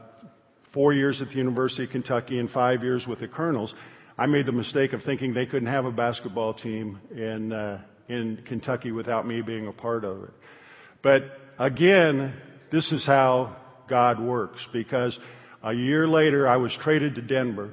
four 0.74 0.94
years 0.94 1.22
at 1.22 1.30
the 1.30 1.36
University 1.36 1.86
of 1.86 1.90
Kentucky 1.90 2.40
and 2.40 2.50
five 2.52 2.84
years 2.84 3.06
with 3.08 3.20
the 3.20 3.28
Colonels, 3.28 3.74
I 4.18 4.26
made 4.26 4.46
the 4.46 4.52
mistake 4.52 4.94
of 4.94 5.04
thinking 5.04 5.34
they 5.34 5.46
couldn't 5.46 5.68
have 5.68 5.86
a 5.86 5.92
basketball 5.92 6.54
team 6.54 7.00
in 7.12 7.52
uh, 7.52 7.82
in 8.10 8.44
Kentucky 8.48 8.92
without 8.92 9.28
me 9.28 9.42
being 9.42 9.68
a 9.68 9.74
part 9.74 10.06
of 10.06 10.24
it. 10.24 10.30
But 11.02 11.24
again, 11.60 12.34
this 12.72 12.92
is 12.92 13.06
how 13.06 13.56
God 13.90 14.20
works 14.20 14.60
because 14.74 15.18
a 15.64 15.74
year 15.74 16.08
later 16.08 16.48
I 16.48 16.58
was 16.58 16.72
traded 16.84 17.16
to 17.16 17.22
Denver. 17.22 17.72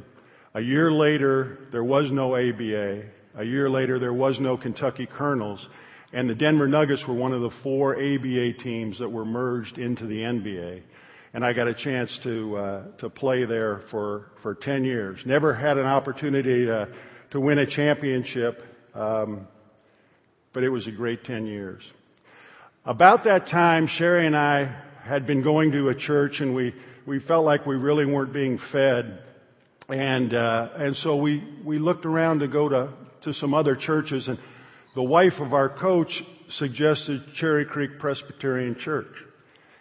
A 0.54 0.60
year 0.60 0.90
later 0.92 1.58
there 1.72 1.84
was 1.84 2.10
no 2.10 2.34
ABA. 2.34 3.02
A 3.36 3.44
year 3.44 3.68
later 3.70 3.98
there 3.98 4.12
was 4.12 4.38
no 4.40 4.56
Kentucky 4.56 5.06
Colonels. 5.06 5.64
And 6.14 6.30
the 6.30 6.34
Denver 6.34 6.68
Nuggets 6.68 7.02
were 7.06 7.14
one 7.14 7.32
of 7.32 7.42
the 7.42 7.50
four 7.62 7.94
ABA 7.96 8.62
teams 8.62 8.98
that 9.00 9.10
were 9.10 9.24
merged 9.24 9.78
into 9.78 10.06
the 10.06 10.18
NBA 10.18 10.82
and 11.34 11.44
I 11.44 11.52
got 11.52 11.66
a 11.66 11.74
chance 11.74 12.16
to 12.22 12.56
uh, 12.56 12.82
to 12.98 13.10
play 13.10 13.44
there 13.44 13.82
for 13.90 14.30
for 14.42 14.54
10 14.54 14.84
years. 14.84 15.18
Never 15.26 15.52
had 15.52 15.76
an 15.76 15.86
opportunity 15.86 16.64
to 16.66 16.88
to 17.32 17.40
win 17.40 17.58
a 17.58 17.66
championship, 17.66 18.62
um, 18.94 19.48
but 20.52 20.62
it 20.62 20.68
was 20.68 20.86
a 20.86 20.92
great 20.92 21.24
10 21.24 21.46
years. 21.46 21.82
About 22.84 23.24
that 23.24 23.48
time, 23.48 23.88
Sherry 23.88 24.26
and 24.26 24.36
I 24.36 24.80
had 25.02 25.26
been 25.26 25.42
going 25.42 25.72
to 25.72 25.88
a 25.88 25.94
church, 25.96 26.36
and 26.38 26.54
we 26.54 26.72
we 27.04 27.18
felt 27.18 27.44
like 27.44 27.66
we 27.66 27.74
really 27.74 28.06
weren't 28.06 28.32
being 28.32 28.60
fed, 28.70 29.20
and 29.88 30.32
uh, 30.32 30.68
and 30.76 30.94
so 30.96 31.16
we 31.16 31.42
we 31.64 31.80
looked 31.80 32.06
around 32.06 32.38
to 32.38 32.48
go 32.48 32.68
to 32.68 32.92
to 33.24 33.34
some 33.34 33.54
other 33.54 33.74
churches, 33.74 34.28
and 34.28 34.38
the 34.94 35.02
wife 35.02 35.34
of 35.40 35.52
our 35.52 35.68
coach 35.68 36.22
suggested 36.58 37.20
Cherry 37.36 37.64
Creek 37.64 37.98
Presbyterian 37.98 38.76
Church. 38.80 39.12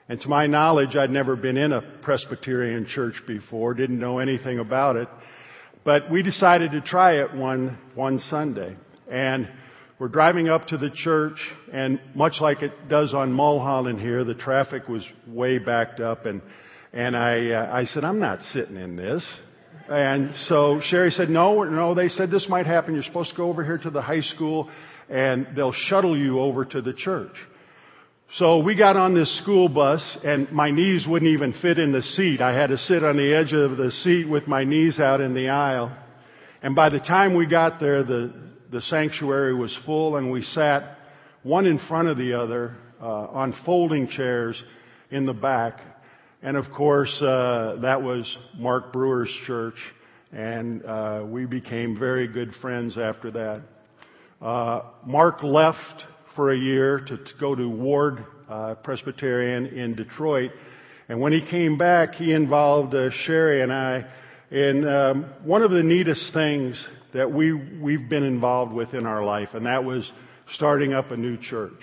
And 0.10 0.20
to 0.22 0.28
my 0.28 0.48
knowledge, 0.48 0.96
I'd 0.96 1.12
never 1.12 1.36
been 1.36 1.56
in 1.56 1.72
a 1.72 1.82
Presbyterian 2.02 2.88
church 2.88 3.16
before, 3.28 3.74
didn't 3.74 4.00
know 4.00 4.20
anything 4.20 4.60
about 4.60 4.96
it. 4.96 5.08
But 5.86 6.10
we 6.10 6.24
decided 6.24 6.72
to 6.72 6.82
try 6.82 7.22
it 7.22 7.34
one, 7.34 7.78
one 7.96 8.18
Sunday. 8.20 8.76
And 9.10 9.48
we're 10.00 10.08
driving 10.08 10.50
up 10.50 10.68
to 10.68 10.78
the 10.78 10.90
church, 10.90 11.38
and 11.72 12.00
much 12.16 12.42
like 12.42 12.62
it 12.64 12.90
does 12.90 13.14
on 13.14 13.32
Mulholland 13.32 14.02
here, 14.02 14.24
the 14.24 14.34
traffic 14.34 14.88
was 14.90 15.04
way 15.28 15.60
backed 15.60 16.00
up, 16.00 16.26
and, 16.26 16.42
and 16.92 17.16
I, 17.16 17.52
uh, 17.52 17.76
I 17.76 17.86
said, 17.86 18.04
I'm 18.04 18.20
not 18.20 18.42
sitting 18.52 18.78
in 18.78 18.96
this. 18.96 19.24
And 19.90 20.34
so 20.48 20.82
Sherry 20.84 21.12
said, 21.12 21.30
no, 21.30 21.64
no, 21.64 21.94
they 21.94 22.08
said 22.08 22.32
this 22.32 22.48
might 22.50 22.66
happen. 22.66 22.94
You're 22.94 23.04
supposed 23.04 23.32
to 23.32 23.36
go 23.36 23.50
over 23.50 23.64
here 23.64 23.78
to 23.78 23.90
the 23.90 24.02
high 24.02 24.22
school, 24.22 24.70
and 25.10 25.48
they'll 25.56 25.74
shuttle 25.74 26.18
you 26.18 26.40
over 26.40 26.66
to 26.66 26.82
the 26.82 26.94
church. 26.94 27.36
So 28.38 28.58
we 28.58 28.76
got 28.76 28.98
on 28.98 29.14
this 29.14 29.38
school 29.44 29.70
bus 29.70 30.02
and 30.24 30.52
my 30.52 30.72
knees 30.72 31.06
wouldn't 31.08 31.32
even 31.32 31.54
fit 31.62 31.78
in 31.78 31.92
the 31.92 32.02
seat. 32.02 32.42
I 32.42 32.54
had 32.54 32.68
to 32.68 32.80
sit 32.80 33.04
on 33.04 33.16
the 33.16 33.32
edge 33.32 33.54
of 33.54 33.78
the 33.78 33.92
seat 34.04 34.28
with 34.28 34.48
my 34.48 34.64
knees 34.64 35.00
out 35.00 35.22
in 35.22 35.36
the 35.36 35.50
aisle. 35.50 35.96
And 36.64 36.76
by 36.76 36.90
the 36.90 37.00
time 37.00 37.36
we 37.36 37.46
got 37.46 37.80
there, 37.80 38.04
the, 38.04 38.34
the 38.72 38.82
sanctuary 38.82 39.54
was 39.54 39.78
full 39.86 40.16
and 40.16 40.32
we 40.32 40.42
sat 40.42 40.98
one 41.44 41.68
in 41.68 41.78
front 41.88 42.08
of 42.08 42.18
the 42.18 42.34
other 42.34 42.76
uh, 43.00 43.06
on 43.06 43.54
folding 43.66 44.08
chairs 44.08 44.60
in 45.12 45.28
the 45.28 45.34
back. 45.34 45.80
And 46.42 46.58
of 46.58 46.72
course, 46.76 47.16
uh, 47.22 47.78
that 47.84 48.02
was 48.02 48.26
Mark 48.58 48.92
Brewer's 48.92 49.32
church. 49.46 49.78
And 50.32 50.84
uh, 50.84 51.24
we 51.28 51.46
became 51.46 52.00
very 52.00 52.28
good 52.28 52.52
friends 52.62 52.98
after 52.98 53.30
that. 53.32 53.62
Uh, 54.44 54.82
Mark 55.06 55.42
left 55.42 56.04
for 56.36 56.52
a 56.52 56.58
year 56.58 57.00
to, 57.00 57.16
to 57.16 57.32
go 57.40 57.56
to 57.56 57.70
Ward 57.70 58.26
uh, 58.50 58.76
Presbyterian 58.76 59.68
in 59.68 59.96
Detroit. 59.96 60.52
And 61.08 61.22
when 61.22 61.32
he 61.32 61.40
came 61.50 61.78
back, 61.78 62.16
he 62.16 62.34
involved 62.34 62.94
uh, 62.94 63.10
Sherry 63.24 63.64
and 63.64 63.72
I 63.72 64.06
in 64.52 64.86
um, 64.86 65.34
one 65.46 65.62
of 65.62 65.72
the 65.72 65.82
neatest 65.82 66.34
things 66.34 66.76
that 67.14 67.32
we, 67.32 67.54
we've 67.54 68.10
been 68.10 68.24
involved 68.24 68.74
with 68.74 68.94
in 68.94 69.06
our 69.06 69.24
life, 69.24 69.48
and 69.54 69.66
that 69.66 69.86
was 69.86 70.12
starting 70.56 70.92
up 70.92 71.12
a 71.12 71.16
new 71.16 71.38
church. 71.38 71.80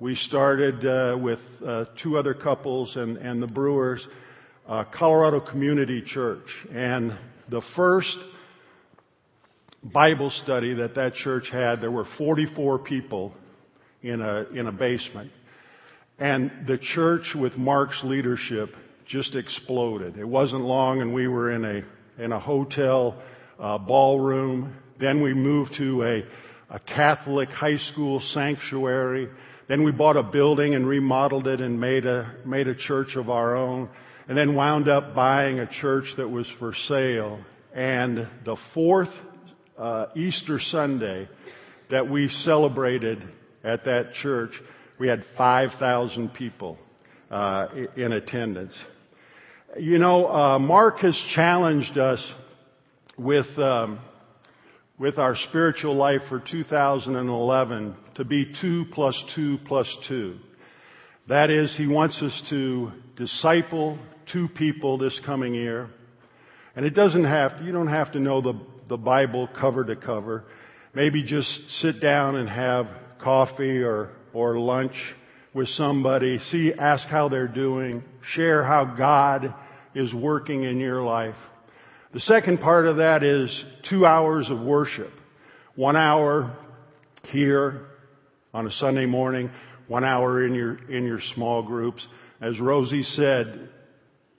We 0.00 0.16
started 0.16 0.84
uh, 0.84 1.16
with 1.16 1.38
uh, 1.64 1.84
two 2.02 2.18
other 2.18 2.34
couples 2.34 2.96
and, 2.96 3.18
and 3.18 3.40
the 3.40 3.46
Brewers, 3.46 4.04
uh, 4.66 4.82
Colorado 4.92 5.38
Community 5.38 6.02
Church. 6.04 6.48
And 6.72 7.16
the 7.48 7.62
first 7.76 8.16
Bible 9.84 10.30
study 10.42 10.74
that 10.74 10.94
that 10.94 11.14
church 11.14 11.48
had, 11.52 11.80
there 11.82 11.90
were 11.90 12.06
44 12.16 12.78
people 12.80 13.34
in 14.02 14.22
a, 14.22 14.44
in 14.54 14.66
a 14.66 14.72
basement. 14.72 15.30
And 16.18 16.66
the 16.66 16.78
church 16.94 17.34
with 17.34 17.56
Mark's 17.56 18.00
leadership 18.02 18.70
just 19.06 19.34
exploded. 19.34 20.16
It 20.16 20.26
wasn't 20.26 20.62
long 20.62 21.02
and 21.02 21.12
we 21.12 21.28
were 21.28 21.52
in 21.52 21.64
a, 21.64 22.22
in 22.22 22.32
a 22.32 22.40
hotel 22.40 23.20
uh, 23.58 23.76
ballroom. 23.78 24.74
Then 24.98 25.22
we 25.22 25.34
moved 25.34 25.74
to 25.76 26.02
a, 26.02 26.74
a 26.74 26.80
Catholic 26.80 27.50
high 27.50 27.76
school 27.92 28.22
sanctuary. 28.32 29.28
Then 29.68 29.82
we 29.82 29.92
bought 29.92 30.16
a 30.16 30.22
building 30.22 30.74
and 30.74 30.86
remodeled 30.86 31.46
it 31.46 31.60
and 31.60 31.78
made 31.78 32.06
a, 32.06 32.36
made 32.46 32.68
a 32.68 32.74
church 32.74 33.16
of 33.16 33.28
our 33.28 33.54
own. 33.54 33.90
And 34.28 34.38
then 34.38 34.54
wound 34.54 34.88
up 34.88 35.14
buying 35.14 35.58
a 35.58 35.70
church 35.80 36.06
that 36.16 36.28
was 36.28 36.46
for 36.58 36.74
sale. 36.88 37.40
And 37.74 38.28
the 38.46 38.56
fourth 38.72 39.10
uh, 39.78 40.06
Easter 40.16 40.60
Sunday 40.70 41.28
that 41.90 42.08
we 42.08 42.28
celebrated 42.44 43.22
at 43.62 43.84
that 43.84 44.14
church, 44.22 44.52
we 44.98 45.08
had 45.08 45.24
5,000 45.36 46.34
people 46.34 46.78
uh, 47.30 47.68
in 47.96 48.12
attendance. 48.12 48.72
You 49.78 49.98
know, 49.98 50.28
uh, 50.28 50.58
Mark 50.58 50.98
has 50.98 51.20
challenged 51.34 51.98
us 51.98 52.20
with 53.18 53.46
um, 53.58 53.98
with 54.98 55.18
our 55.18 55.34
spiritual 55.48 55.96
life 55.96 56.20
for 56.28 56.42
2011 56.50 57.96
to 58.14 58.24
be 58.24 58.52
two 58.60 58.84
plus 58.92 59.20
two 59.34 59.58
plus 59.66 59.88
two. 60.08 60.38
That 61.28 61.50
is, 61.50 61.74
He 61.76 61.86
wants 61.86 62.16
us 62.22 62.42
to 62.50 62.92
disciple 63.16 63.98
two 64.32 64.48
people 64.48 64.98
this 64.98 65.18
coming 65.26 65.54
year. 65.54 65.88
And 66.76 66.84
it 66.84 66.94
doesn't 66.94 67.24
have, 67.24 67.62
you 67.62 67.72
don't 67.72 67.88
have 67.88 68.12
to 68.12 68.20
know 68.20 68.40
the, 68.40 68.54
the 68.88 68.96
Bible 68.96 69.48
cover 69.58 69.84
to 69.84 69.96
cover. 69.96 70.44
Maybe 70.94 71.22
just 71.22 71.48
sit 71.80 72.00
down 72.00 72.36
and 72.36 72.48
have 72.48 72.86
coffee 73.22 73.82
or, 73.82 74.10
or 74.32 74.58
lunch 74.58 74.94
with 75.54 75.68
somebody, 75.68 76.38
see, 76.50 76.72
ask 76.72 77.06
how 77.06 77.28
they're 77.28 77.48
doing, 77.48 78.02
share 78.32 78.64
how 78.64 78.84
God 78.84 79.54
is 79.94 80.12
working 80.12 80.64
in 80.64 80.78
your 80.78 81.02
life. 81.02 81.36
The 82.12 82.20
second 82.20 82.60
part 82.60 82.86
of 82.86 82.98
that 82.98 83.22
is 83.22 83.64
two 83.88 84.04
hours 84.04 84.48
of 84.50 84.60
worship. 84.60 85.12
One 85.76 85.96
hour 85.96 86.56
here 87.30 87.86
on 88.52 88.66
a 88.66 88.72
Sunday 88.72 89.06
morning, 89.06 89.50
one 89.88 90.04
hour 90.04 90.44
in 90.44 90.54
your, 90.54 90.76
in 90.90 91.04
your 91.04 91.20
small 91.34 91.62
groups. 91.62 92.06
As 92.40 92.58
Rosie 92.60 93.02
said, 93.02 93.68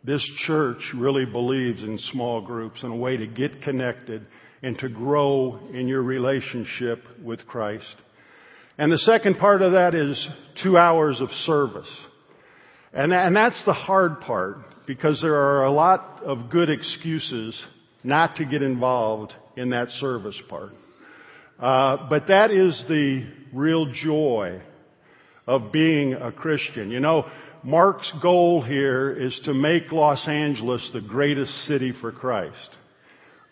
this 0.06 0.24
church 0.46 0.82
really 0.96 1.26
believes 1.26 1.82
in 1.82 1.98
small 2.12 2.42
groups 2.42 2.84
and 2.84 2.94
a 2.94 2.96
way 2.96 3.18
to 3.18 3.26
get 3.26 3.64
connected 3.64 4.26
and 4.62 4.78
to 4.80 4.90
grow 4.90 5.60
in 5.74 5.88
your 5.88 6.02
relationship 6.02 7.04
with 7.24 7.46
Christ. 7.48 7.96
And 8.78 8.92
the 8.92 9.00
second 9.00 9.38
part 9.38 9.62
of 9.62 9.72
that 9.72 9.96
is 9.96 10.28
two 10.62 10.78
hours 10.78 11.22
of 11.22 11.30
service. 11.46 11.90
And, 12.94 13.14
and 13.14 13.36
that's 13.36 13.62
the 13.66 13.74
hard 13.74 14.22
part 14.22 14.86
because 14.86 15.22
there 15.22 15.36
are 15.36 15.66
a 15.66 15.72
lot 15.72 16.22
of 16.24 16.50
good 16.50 16.70
excuses 16.70 17.60
not 18.04 18.36
to 18.36 18.46
get 18.46 18.62
involved 18.62 19.34
in 19.58 19.72
that 19.72 19.90
service 19.92 20.40
part. 20.50 20.74
Uh, 21.60 22.08
but 22.10 22.28
that 22.28 22.52
is 22.52 22.84
the 22.88 23.26
real 23.54 23.92
joy 23.92 24.62
of 25.48 25.72
being 25.72 26.14
a 26.14 26.32
Christian. 26.32 26.92
You 26.92 27.00
know, 27.00 27.30
Mark's 27.66 28.14
goal 28.22 28.62
here 28.62 29.12
is 29.12 29.42
to 29.46 29.52
make 29.52 29.92
Los 29.92 30.28
Angeles 30.28 30.88
the 30.94 31.02
greatest 31.02 31.52
city 31.66 31.94
for 32.00 32.12
Christ. 32.12 32.70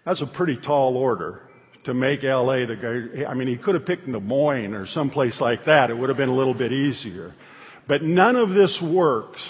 That's 0.06 0.22
a 0.22 0.28
pretty 0.28 0.60
tall 0.64 0.96
order 0.98 1.42
to 1.86 1.96
make 1.96 2.22
LA 2.22 2.68
the. 2.68 3.26
I 3.28 3.34
mean, 3.34 3.48
he 3.48 3.58
could 3.58 3.74
have 3.74 3.88
picked 3.88 4.06
Des 4.06 4.20
Moines 4.20 4.76
or 4.76 4.86
someplace 4.86 5.42
like 5.42 5.66
that. 5.66 5.90
It 5.90 5.98
would 5.98 6.10
have 6.10 6.18
been 6.18 6.30
a 6.30 6.36
little 6.36 6.54
bit 6.54 6.72
easier. 6.72 7.34
But 7.88 8.04
none 8.04 8.36
of 8.36 8.50
this 8.50 8.80
works 8.84 9.42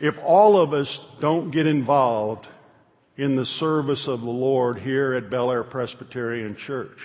if 0.00 0.16
all 0.24 0.60
of 0.60 0.72
us 0.72 1.00
don't 1.20 1.52
get 1.52 1.68
involved 1.68 2.48
in 3.16 3.36
the 3.36 3.46
service 3.46 4.04
of 4.08 4.18
the 4.18 4.26
Lord 4.26 4.78
here 4.78 5.14
at 5.14 5.30
Bel 5.30 5.52
Air 5.52 5.62
Presbyterian 5.62 6.56
Church. 6.66 6.98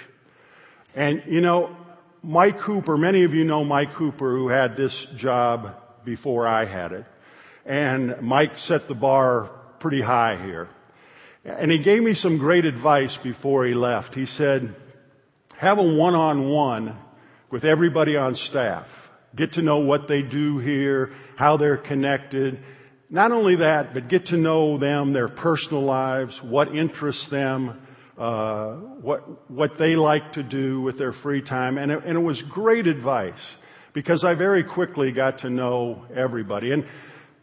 And 0.95 1.21
you 1.27 1.41
know, 1.41 1.77
Mike 2.23 2.61
Cooper, 2.65 2.97
many 2.97 3.25
of 3.25 3.35
you 3.35 3.43
know 3.43 3.63
Mike 3.63 3.93
Cooper 3.95 4.35
who 4.35 4.47
had 4.47 4.75
this 4.75 5.05
job 5.17 5.75
before 6.05 6.47
I 6.47 6.65
had 6.65 6.91
it. 6.91 7.05
And 7.65 8.21
Mike 8.21 8.51
set 8.67 8.87
the 8.87 8.95
bar 8.95 9.49
pretty 9.79 10.01
high 10.01 10.43
here. 10.43 10.69
And 11.45 11.71
he 11.71 11.83
gave 11.83 12.01
me 12.01 12.13
some 12.13 12.37
great 12.37 12.65
advice 12.65 13.17
before 13.23 13.65
he 13.65 13.73
left. 13.73 14.13
He 14.13 14.25
said, 14.25 14.75
have 15.57 15.77
a 15.77 15.83
one-on-one 15.83 16.97
with 17.51 17.63
everybody 17.63 18.15
on 18.15 18.35
staff. 18.35 18.87
Get 19.35 19.53
to 19.53 19.61
know 19.61 19.79
what 19.79 20.07
they 20.07 20.21
do 20.21 20.59
here, 20.59 21.11
how 21.37 21.57
they're 21.57 21.77
connected. 21.77 22.59
Not 23.09 23.31
only 23.31 23.57
that, 23.57 23.93
but 23.93 24.09
get 24.09 24.27
to 24.27 24.37
know 24.37 24.77
them, 24.77 25.13
their 25.13 25.29
personal 25.29 25.83
lives, 25.83 26.39
what 26.43 26.75
interests 26.75 27.27
them, 27.29 27.79
uh, 28.17 28.73
what 28.73 29.49
what 29.49 29.71
they 29.79 29.95
like 29.95 30.33
to 30.33 30.43
do 30.43 30.81
with 30.81 30.99
their 30.99 31.13
free 31.13 31.41
time, 31.41 31.77
and 31.79 31.91
it, 31.91 32.03
and 32.05 32.15
it 32.15 32.21
was 32.21 32.41
great 32.51 32.85
advice 32.85 33.33
because 33.93 34.23
I 34.23 34.33
very 34.33 34.63
quickly 34.63 35.11
got 35.11 35.39
to 35.39 35.49
know 35.49 36.05
everybody. 36.15 36.71
And, 36.71 36.85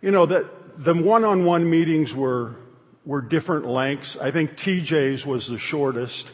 you 0.00 0.10
know, 0.10 0.26
that 0.26 0.44
the 0.84 0.94
one-on-one 0.94 1.68
meetings 1.68 2.12
were, 2.14 2.56
were 3.06 3.22
different 3.22 3.66
lengths. 3.66 4.16
I 4.20 4.30
think 4.30 4.52
TJ's 4.52 5.24
was 5.24 5.46
the 5.46 5.58
shortest. 5.58 6.24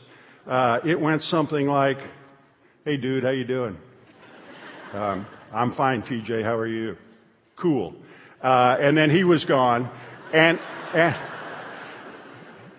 Uh, 0.46 0.79
it 0.85 0.98
went 1.00 1.22
something 1.22 1.66
like, 1.66 1.98
hey 2.85 2.96
dude, 2.96 3.24
how 3.24 3.31
you 3.31 3.44
doing? 3.44 3.76
Um, 4.92 5.26
I'm 5.52 5.74
fine, 5.74 6.02
TJ, 6.02 6.44
how 6.44 6.57
are 6.57 6.66
you? 6.66 6.96
Cool. 7.61 7.94
Uh, 8.42 8.76
and 8.81 8.96
then 8.96 9.11
he 9.11 9.24
was 9.24 9.44
gone. 9.44 9.90
And, 10.33 10.59
and, 10.94 11.16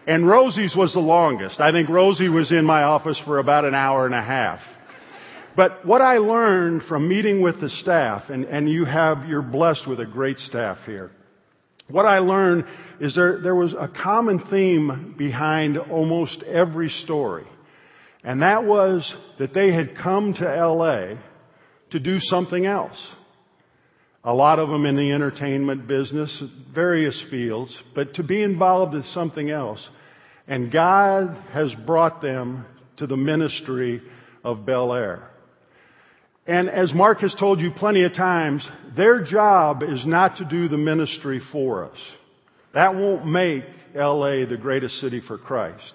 and 0.08 0.28
Rosie's 0.28 0.76
was 0.76 0.94
the 0.94 1.00
longest. 1.00 1.60
I 1.60 1.72
think 1.72 1.90
Rosie 1.90 2.30
was 2.30 2.52
in 2.52 2.64
my 2.64 2.84
office 2.84 3.20
for 3.26 3.40
about 3.40 3.66
an 3.66 3.76
hour 3.76 4.06
and 4.06 4.16
a 4.16 4.22
half. 4.22 4.62
But 5.58 5.84
what 5.84 6.02
I 6.02 6.20
learned 6.20 6.84
from 6.84 7.10
meeting 7.10 7.42
with 7.42 7.60
the 7.60 7.72
staff, 7.82 8.30
and, 8.30 8.46
and 8.46 8.70
you 8.70 8.86
have, 8.86 9.28
you're 9.28 9.42
blessed 9.42 9.88
with 9.88 10.00
a 10.00 10.06
great 10.06 10.38
staff 10.38 10.78
here. 10.86 11.10
What 11.90 12.06
I 12.06 12.20
learned 12.20 12.66
is 13.02 13.16
there, 13.16 13.42
there 13.42 13.56
was 13.56 13.74
a 13.74 13.88
common 13.88 14.46
theme 14.52 15.16
behind 15.18 15.80
almost 15.80 16.44
every 16.44 16.90
story. 17.04 17.48
And 18.24 18.44
that 18.44 18.66
was 18.66 19.12
that 19.40 19.56
they 19.56 19.74
had 19.74 19.98
come 19.98 20.36
to 20.36 20.44
LA 20.44 21.16
to 21.90 22.00
do 22.00 22.20
something 22.20 22.68
else. 22.68 22.98
A 24.24 24.34
lot 24.34 24.60
of 24.60 24.70
them 24.70 24.86
in 24.86 24.96
the 24.96 25.12
entertainment 25.12 25.88
business, 25.88 26.44
various 26.72 27.20
fields, 27.32 27.76
but 27.96 28.14
to 28.16 28.24
be 28.24 28.44
involved 28.44 28.94
in 28.94 29.02
something 29.12 29.50
else. 29.50 29.84
And 30.48 30.72
God 30.72 31.36
has 31.52 31.74
brought 31.88 32.22
them 32.22 32.66
to 32.98 33.08
the 33.08 33.18
ministry 33.18 34.04
of 34.44 34.64
Bel 34.64 34.94
Air. 34.94 35.32
And 36.48 36.70
as 36.70 36.94
Mark 36.94 37.20
has 37.20 37.36
told 37.38 37.60
you 37.60 37.72
plenty 37.72 38.04
of 38.04 38.14
times, 38.14 38.68
their 38.96 39.24
job 39.24 39.84
is 39.84 40.06
not 40.06 40.38
to 40.38 40.46
do 40.46 40.70
the 40.70 40.78
ministry 40.78 41.42
for 41.52 41.86
us. 41.86 41.98
That 42.74 42.96
won't 42.96 43.26
make 43.26 43.66
LA 43.94 44.46
the 44.46 44.58
greatest 44.60 45.00
city 45.02 45.22
for 45.28 45.38
Christ. 45.38 45.94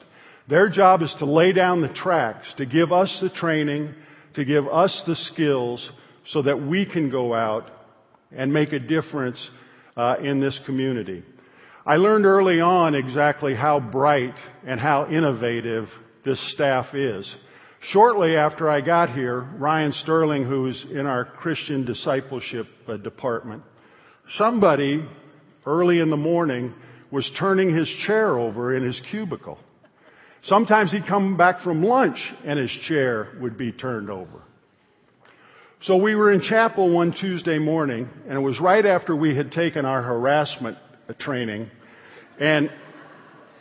Their 0.48 0.68
job 0.68 1.02
is 1.02 1.14
to 1.18 1.24
lay 1.24 1.52
down 1.52 1.80
the 1.80 1.92
tracks, 1.92 2.46
to 2.58 2.66
give 2.66 2.92
us 2.92 3.16
the 3.22 3.30
training, 3.30 3.94
to 4.34 4.44
give 4.44 4.66
us 4.68 5.02
the 5.06 5.16
skills 5.16 5.88
so 6.28 6.42
that 6.42 6.60
we 6.60 6.84
can 6.84 7.10
go 7.10 7.34
out 7.34 7.70
and 8.30 8.52
make 8.52 8.72
a 8.72 8.78
difference 8.78 9.38
uh, 9.96 10.16
in 10.22 10.40
this 10.40 10.58
community. 10.66 11.22
I 11.86 11.96
learned 11.96 12.26
early 12.26 12.60
on 12.60 12.94
exactly 12.94 13.54
how 13.54 13.80
bright 13.80 14.34
and 14.66 14.78
how 14.78 15.08
innovative 15.08 15.88
this 16.24 16.38
staff 16.52 16.94
is. 16.94 17.32
Shortly 17.86 18.36
after 18.36 18.70
I 18.70 18.80
got 18.80 19.12
here, 19.12 19.40
Ryan 19.40 19.92
Sterling, 19.92 20.44
who's 20.44 20.84
in 20.88 21.04
our 21.04 21.24
Christian 21.24 21.84
discipleship 21.84 22.68
uh, 22.86 22.96
department, 22.96 23.64
somebody 24.36 25.04
early 25.66 25.98
in 25.98 26.08
the 26.08 26.16
morning 26.16 26.74
was 27.10 27.28
turning 27.38 27.74
his 27.74 27.88
chair 28.06 28.38
over 28.38 28.76
in 28.76 28.84
his 28.84 29.00
cubicle. 29.10 29.58
Sometimes 30.44 30.92
he'd 30.92 31.06
come 31.08 31.36
back 31.36 31.62
from 31.62 31.82
lunch 31.82 32.18
and 32.44 32.56
his 32.56 32.70
chair 32.86 33.32
would 33.40 33.58
be 33.58 33.72
turned 33.72 34.10
over. 34.10 34.42
So 35.82 35.96
we 35.96 36.14
were 36.14 36.32
in 36.32 36.40
chapel 36.40 36.88
one 36.88 37.12
Tuesday 37.20 37.58
morning 37.58 38.08
and 38.28 38.38
it 38.38 38.40
was 38.40 38.60
right 38.60 38.86
after 38.86 39.16
we 39.16 39.36
had 39.36 39.50
taken 39.50 39.84
our 39.84 40.02
harassment 40.02 40.78
uh, 41.08 41.14
training 41.14 41.68
and, 42.38 42.70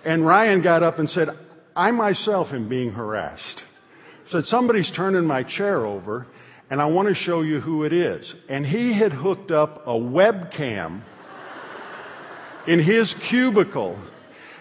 and 0.06 0.24
Ryan 0.24 0.62
got 0.62 0.84
up 0.84 1.00
and 1.00 1.10
said, 1.10 1.30
I 1.76 1.90
myself 1.90 2.50
am 2.52 2.70
being 2.70 2.92
harassed 2.92 3.62
said, 4.32 4.46
somebody's 4.46 4.92
turning 4.96 5.26
my 5.26 5.44
chair 5.44 5.86
over 5.86 6.28
and 6.70 6.82
I 6.82 6.86
want 6.86 7.10
to 7.10 7.16
show 7.16 7.42
you 7.42 7.60
who 7.60 7.84
it 7.84 7.92
is. 7.92 8.34
And 8.48 8.66
he 8.66 8.98
had 8.98 9.12
hooked 9.12 9.52
up 9.52 9.84
a 9.86 9.92
webcam 9.92 11.04
in 12.66 12.80
his 12.80 13.14
cubicle 13.30 14.02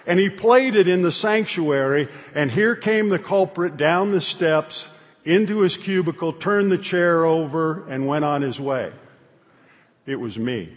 and 0.07 0.19
he 0.19 0.29
played 0.29 0.75
it 0.75 0.89
in 0.89 1.03
the 1.03 1.13
sanctuary 1.13 2.09
and 2.35 2.51
here 2.51 2.75
came 2.75 3.11
the 3.11 3.19
culprit 3.21 3.77
down 3.77 4.13
the 4.13 4.21
steps 4.21 4.85
into 5.25 5.61
his 5.61 5.77
cubicle, 5.85 6.33
turned 6.33 6.73
the 6.73 6.83
chair 6.91 7.25
over 7.25 7.89
and 7.89 8.07
went 8.07 8.25
on 8.25 8.43
his 8.43 8.59
way. 8.59 8.91
It 10.07 10.17
was 10.17 10.37
me. 10.37 10.77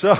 So, 0.00 0.12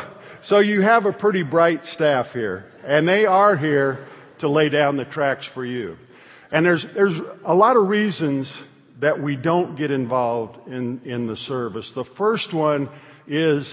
so 0.47 0.59
you 0.61 0.83
have 0.83 1.05
a 1.05 1.13
pretty 1.13 1.43
bright 1.43 1.81
staff 1.95 2.27
here, 2.33 2.65
and 2.85 3.09
they 3.09 3.27
are 3.27 3.57
here 3.57 4.07
to 4.45 4.51
lay 4.51 4.69
down 4.69 4.97
the 4.97 5.05
tracks 5.05 5.45
for 5.55 5.65
you. 5.65 5.97
And 6.53 6.65
there's, 6.65 6.87
there's 6.95 7.19
a 7.45 7.55
lot 7.55 7.77
of 7.77 7.89
reasons 7.89 8.51
that 9.01 9.21
we 9.21 9.37
don't 9.37 9.77
get 9.77 9.91
involved 9.91 10.69
in, 10.69 11.01
in 11.05 11.27
the 11.27 11.37
service. 11.37 11.91
The 11.95 12.05
first 12.17 12.55
one 12.55 12.89
is 13.27 13.67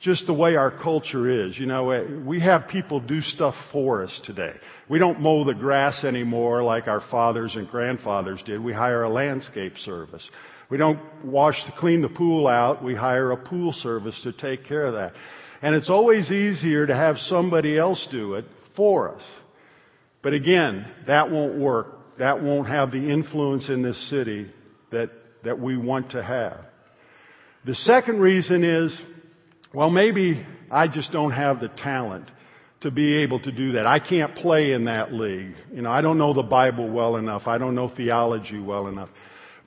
just 0.00 0.26
the 0.26 0.34
way 0.34 0.56
our 0.56 0.70
culture 0.70 1.46
is. 1.46 1.58
You 1.58 1.66
know, 1.66 1.90
eh, 1.90 2.04
we 2.24 2.40
have 2.40 2.68
people 2.68 3.00
do 3.00 3.20
stuff 3.20 3.54
for 3.72 4.04
us 4.04 4.20
today. 4.24 4.52
We 4.88 4.98
don't 4.98 5.20
mow 5.20 5.44
the 5.44 5.54
grass 5.54 6.04
anymore 6.04 6.62
like 6.62 6.88
our 6.88 7.02
fathers 7.10 7.52
and 7.54 7.68
grandfathers 7.68 8.42
did. 8.44 8.60
We 8.60 8.72
hire 8.72 9.02
a 9.02 9.10
landscape 9.10 9.74
service. 9.84 10.22
We 10.70 10.78
don't 10.78 11.00
wash, 11.24 11.56
clean 11.78 12.02
the 12.02 12.08
pool 12.08 12.48
out. 12.48 12.82
We 12.82 12.94
hire 12.94 13.30
a 13.32 13.36
pool 13.36 13.72
service 13.72 14.18
to 14.22 14.32
take 14.32 14.66
care 14.66 14.86
of 14.86 14.94
that. 14.94 15.12
And 15.62 15.74
it's 15.74 15.90
always 15.90 16.30
easier 16.30 16.86
to 16.86 16.94
have 16.94 17.16
somebody 17.28 17.78
else 17.78 18.06
do 18.10 18.34
it 18.34 18.44
for 18.76 19.14
us. 19.14 19.22
But 20.24 20.32
again, 20.32 20.86
that 21.06 21.30
won't 21.30 21.58
work. 21.58 22.18
That 22.18 22.42
won't 22.42 22.66
have 22.66 22.90
the 22.90 23.10
influence 23.10 23.68
in 23.68 23.82
this 23.82 24.10
city 24.10 24.50
that, 24.90 25.10
that 25.44 25.60
we 25.60 25.76
want 25.76 26.12
to 26.12 26.22
have. 26.22 26.60
The 27.66 27.74
second 27.74 28.20
reason 28.20 28.64
is, 28.64 28.92
well, 29.74 29.90
maybe 29.90 30.44
I 30.70 30.88
just 30.88 31.12
don't 31.12 31.32
have 31.32 31.60
the 31.60 31.68
talent 31.68 32.30
to 32.80 32.90
be 32.90 33.22
able 33.22 33.40
to 33.40 33.52
do 33.52 33.72
that. 33.72 33.86
I 33.86 33.98
can't 33.98 34.34
play 34.36 34.72
in 34.72 34.86
that 34.86 35.12
league. 35.12 35.54
You 35.72 35.82
know, 35.82 35.90
I 35.90 36.00
don't 36.00 36.16
know 36.16 36.32
the 36.32 36.42
Bible 36.42 36.90
well 36.90 37.16
enough. 37.16 37.42
I 37.46 37.58
don't 37.58 37.74
know 37.74 37.92
theology 37.94 38.58
well 38.58 38.86
enough. 38.88 39.10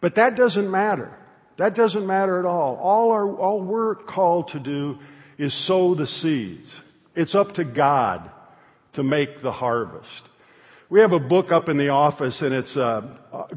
But 0.02 0.16
that 0.16 0.36
doesn't 0.36 0.70
matter. 0.70 1.16
That 1.60 1.76
doesn't 1.76 2.06
matter 2.06 2.40
at 2.40 2.46
all. 2.46 2.76
All, 2.78 3.12
our, 3.12 3.36
all 3.36 3.62
we're 3.62 3.96
called 3.96 4.50
to 4.54 4.60
do 4.60 4.98
is 5.38 5.54
sow 5.68 5.94
the 5.94 6.08
seeds. 6.08 6.68
It's 7.16 7.36
up 7.36 7.54
to 7.56 7.64
God 7.64 8.30
to 8.94 9.04
make 9.04 9.42
the 9.44 9.52
harvest. 9.52 10.08
We 10.90 11.02
have 11.02 11.12
a 11.12 11.20
book 11.20 11.52
up 11.52 11.68
in 11.68 11.78
the 11.78 11.90
office 11.90 12.38
and 12.40 12.54
it's 12.54 12.78
uh, 12.78 13.02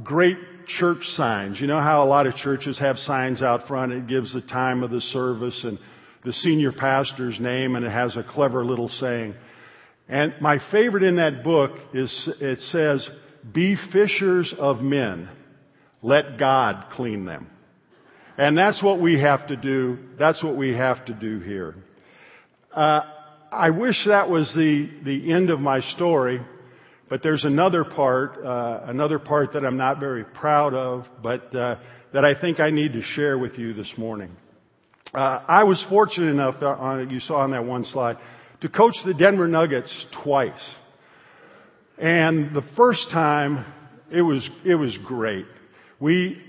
great 0.03 0.37
church 0.67 1.05
signs. 1.17 1.61
You 1.61 1.69
know 1.69 1.81
how 1.81 2.03
a 2.03 2.09
lot 2.09 2.27
of 2.27 2.35
churches 2.35 2.77
have 2.81 2.99
signs 2.99 3.41
out 3.41 3.69
front. 3.69 3.93
It 3.93 4.09
gives 4.09 4.33
the 4.33 4.41
time 4.41 4.83
of 4.83 4.91
the 4.91 5.01
service 5.01 5.59
and 5.63 5.79
the 6.25 6.33
senior 6.33 6.73
pastor's 6.73 7.39
name 7.39 7.77
and 7.77 7.85
it 7.85 7.93
has 7.93 8.17
a 8.17 8.25
clever 8.25 8.65
little 8.65 8.89
saying. 8.89 9.37
And 10.09 10.35
my 10.41 10.59
favorite 10.73 11.05
in 11.05 11.17
that 11.17 11.45
book 11.45 11.71
is 11.95 12.29
it 12.41 12.59
says, 12.73 13.09
be 13.53 13.77
fishers 13.93 14.53
of 14.59 14.81
men. 14.81 15.29
Let 16.03 16.37
God 16.37 16.87
clean 16.95 17.27
them. 17.27 17.47
And 18.39 18.59
that's 18.59 18.83
what 18.83 19.01
we 19.01 19.21
have 19.21 19.47
to 19.47 19.57
do. 19.57 19.99
That's 20.19 20.43
what 20.43 20.57
we 20.57 20.75
have 20.75 21.05
to 21.07 21.15
do 21.15 21.39
here. 21.39 21.77
Uh, 22.75 23.03
I 23.53 23.71
wish 23.71 24.05
that 24.09 24.29
was 24.29 24.53
the, 24.57 24.91
the 25.05 25.33
end 25.33 25.51
of 25.51 25.61
my 25.61 25.81
story, 25.95 26.41
but 27.11 27.25
there's 27.25 27.45
another 27.45 27.85
part, 27.85 28.43
uh, 28.43 28.83
another 28.85 29.19
part 29.19 29.53
that 29.55 29.65
I'm 29.65 29.77
not 29.77 29.99
very 29.99 30.25
proud 30.25 30.73
of, 30.73 31.05
but 31.21 31.55
uh, 31.55 31.75
that 32.15 32.25
I 32.25 32.41
think 32.41 32.61
I 32.61 32.71
need 32.71 32.93
to 32.93 33.03
share 33.03 33.37
with 33.37 33.59
you 33.59 33.75
this 33.75 33.93
morning. 33.99 34.31
Uh, 35.13 35.19
I 35.19 35.65
was 35.65 35.85
fortunate 35.89 36.31
enough, 36.31 36.63
on, 36.63 37.11
you 37.11 37.19
saw 37.19 37.39
on 37.39 37.51
that 37.51 37.65
one 37.65 37.85
slide, 37.87 38.17
to 38.61 38.69
coach 38.69 38.95
the 39.05 39.13
Denver 39.13 39.49
Nuggets 39.49 39.93
twice. 40.23 40.53
And 41.99 42.55
the 42.55 42.63
first 42.77 43.11
time, 43.11 43.67
it 44.13 44.23
was, 44.23 44.49
it 44.65 44.77
was 44.77 44.97
great. 45.05 45.47
We, 45.99 46.41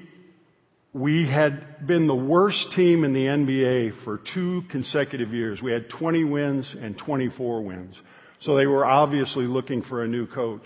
we 0.93 1.27
had 1.27 1.87
been 1.87 2.05
the 2.05 2.15
worst 2.15 2.67
team 2.75 3.03
in 3.03 3.13
the 3.13 3.25
NBA 3.25 4.03
for 4.03 4.21
two 4.35 4.61
consecutive 4.69 5.33
years. 5.33 5.59
We 5.59 5.71
had 5.71 5.89
20 5.89 6.23
wins 6.25 6.71
and 6.79 6.95
24 6.99 7.63
wins. 7.63 7.95
So 8.41 8.55
they 8.55 8.65
were 8.65 8.85
obviously 8.85 9.45
looking 9.45 9.83
for 9.83 10.03
a 10.03 10.07
new 10.07 10.27
coach. 10.27 10.63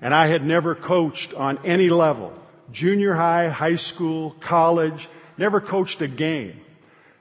And 0.00 0.14
I 0.14 0.28
had 0.28 0.44
never 0.44 0.74
coached 0.74 1.34
on 1.36 1.64
any 1.66 1.88
level. 1.90 2.32
Junior 2.72 3.14
high, 3.14 3.48
high 3.48 3.76
school, 3.76 4.36
college, 4.48 5.08
never 5.36 5.60
coached 5.60 6.00
a 6.00 6.08
game. 6.08 6.60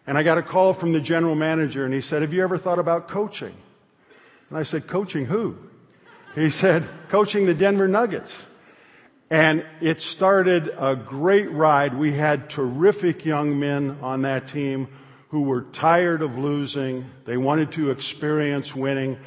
And 0.05 0.17
I 0.17 0.23
got 0.23 0.37
a 0.37 0.43
call 0.43 0.79
from 0.79 0.93
the 0.93 1.01
general 1.01 1.35
manager 1.35 1.85
and 1.85 1.93
he 1.93 2.01
said, 2.01 2.21
have 2.21 2.33
you 2.33 2.43
ever 2.43 2.57
thought 2.57 2.79
about 2.79 3.09
coaching? 3.09 3.55
And 4.49 4.57
I 4.57 4.63
said, 4.63 4.89
coaching 4.89 5.25
who? 5.25 5.55
He 6.35 6.49
said, 6.61 6.89
coaching 7.11 7.45
the 7.45 7.53
Denver 7.53 7.87
Nuggets. 7.87 8.31
And 9.31 9.63
it 9.81 9.99
started 10.15 10.67
a 10.67 10.95
great 10.95 11.51
ride. 11.51 11.95
We 11.95 12.17
had 12.17 12.49
terrific 12.49 13.25
young 13.25 13.59
men 13.59 13.99
on 14.01 14.23
that 14.23 14.49
team 14.51 14.87
who 15.29 15.43
were 15.43 15.67
tired 15.79 16.23
of 16.23 16.31
losing. 16.31 17.05
They 17.27 17.37
wanted 17.37 17.73
to 17.73 17.91
experience 17.91 18.71
winning. 18.75 19.17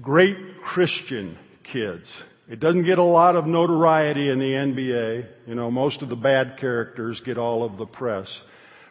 Great 0.00 0.36
Christian 0.62 1.38
kids. 1.72 2.04
It 2.48 2.60
doesn't 2.60 2.84
get 2.84 2.98
a 2.98 3.02
lot 3.02 3.34
of 3.34 3.46
notoriety 3.46 4.28
in 4.28 4.38
the 4.38 4.44
NBA. 4.44 5.26
You 5.46 5.54
know, 5.54 5.70
most 5.70 6.02
of 6.02 6.08
the 6.08 6.16
bad 6.16 6.58
characters 6.60 7.20
get 7.24 7.38
all 7.38 7.64
of 7.64 7.78
the 7.78 7.86
press. 7.86 8.28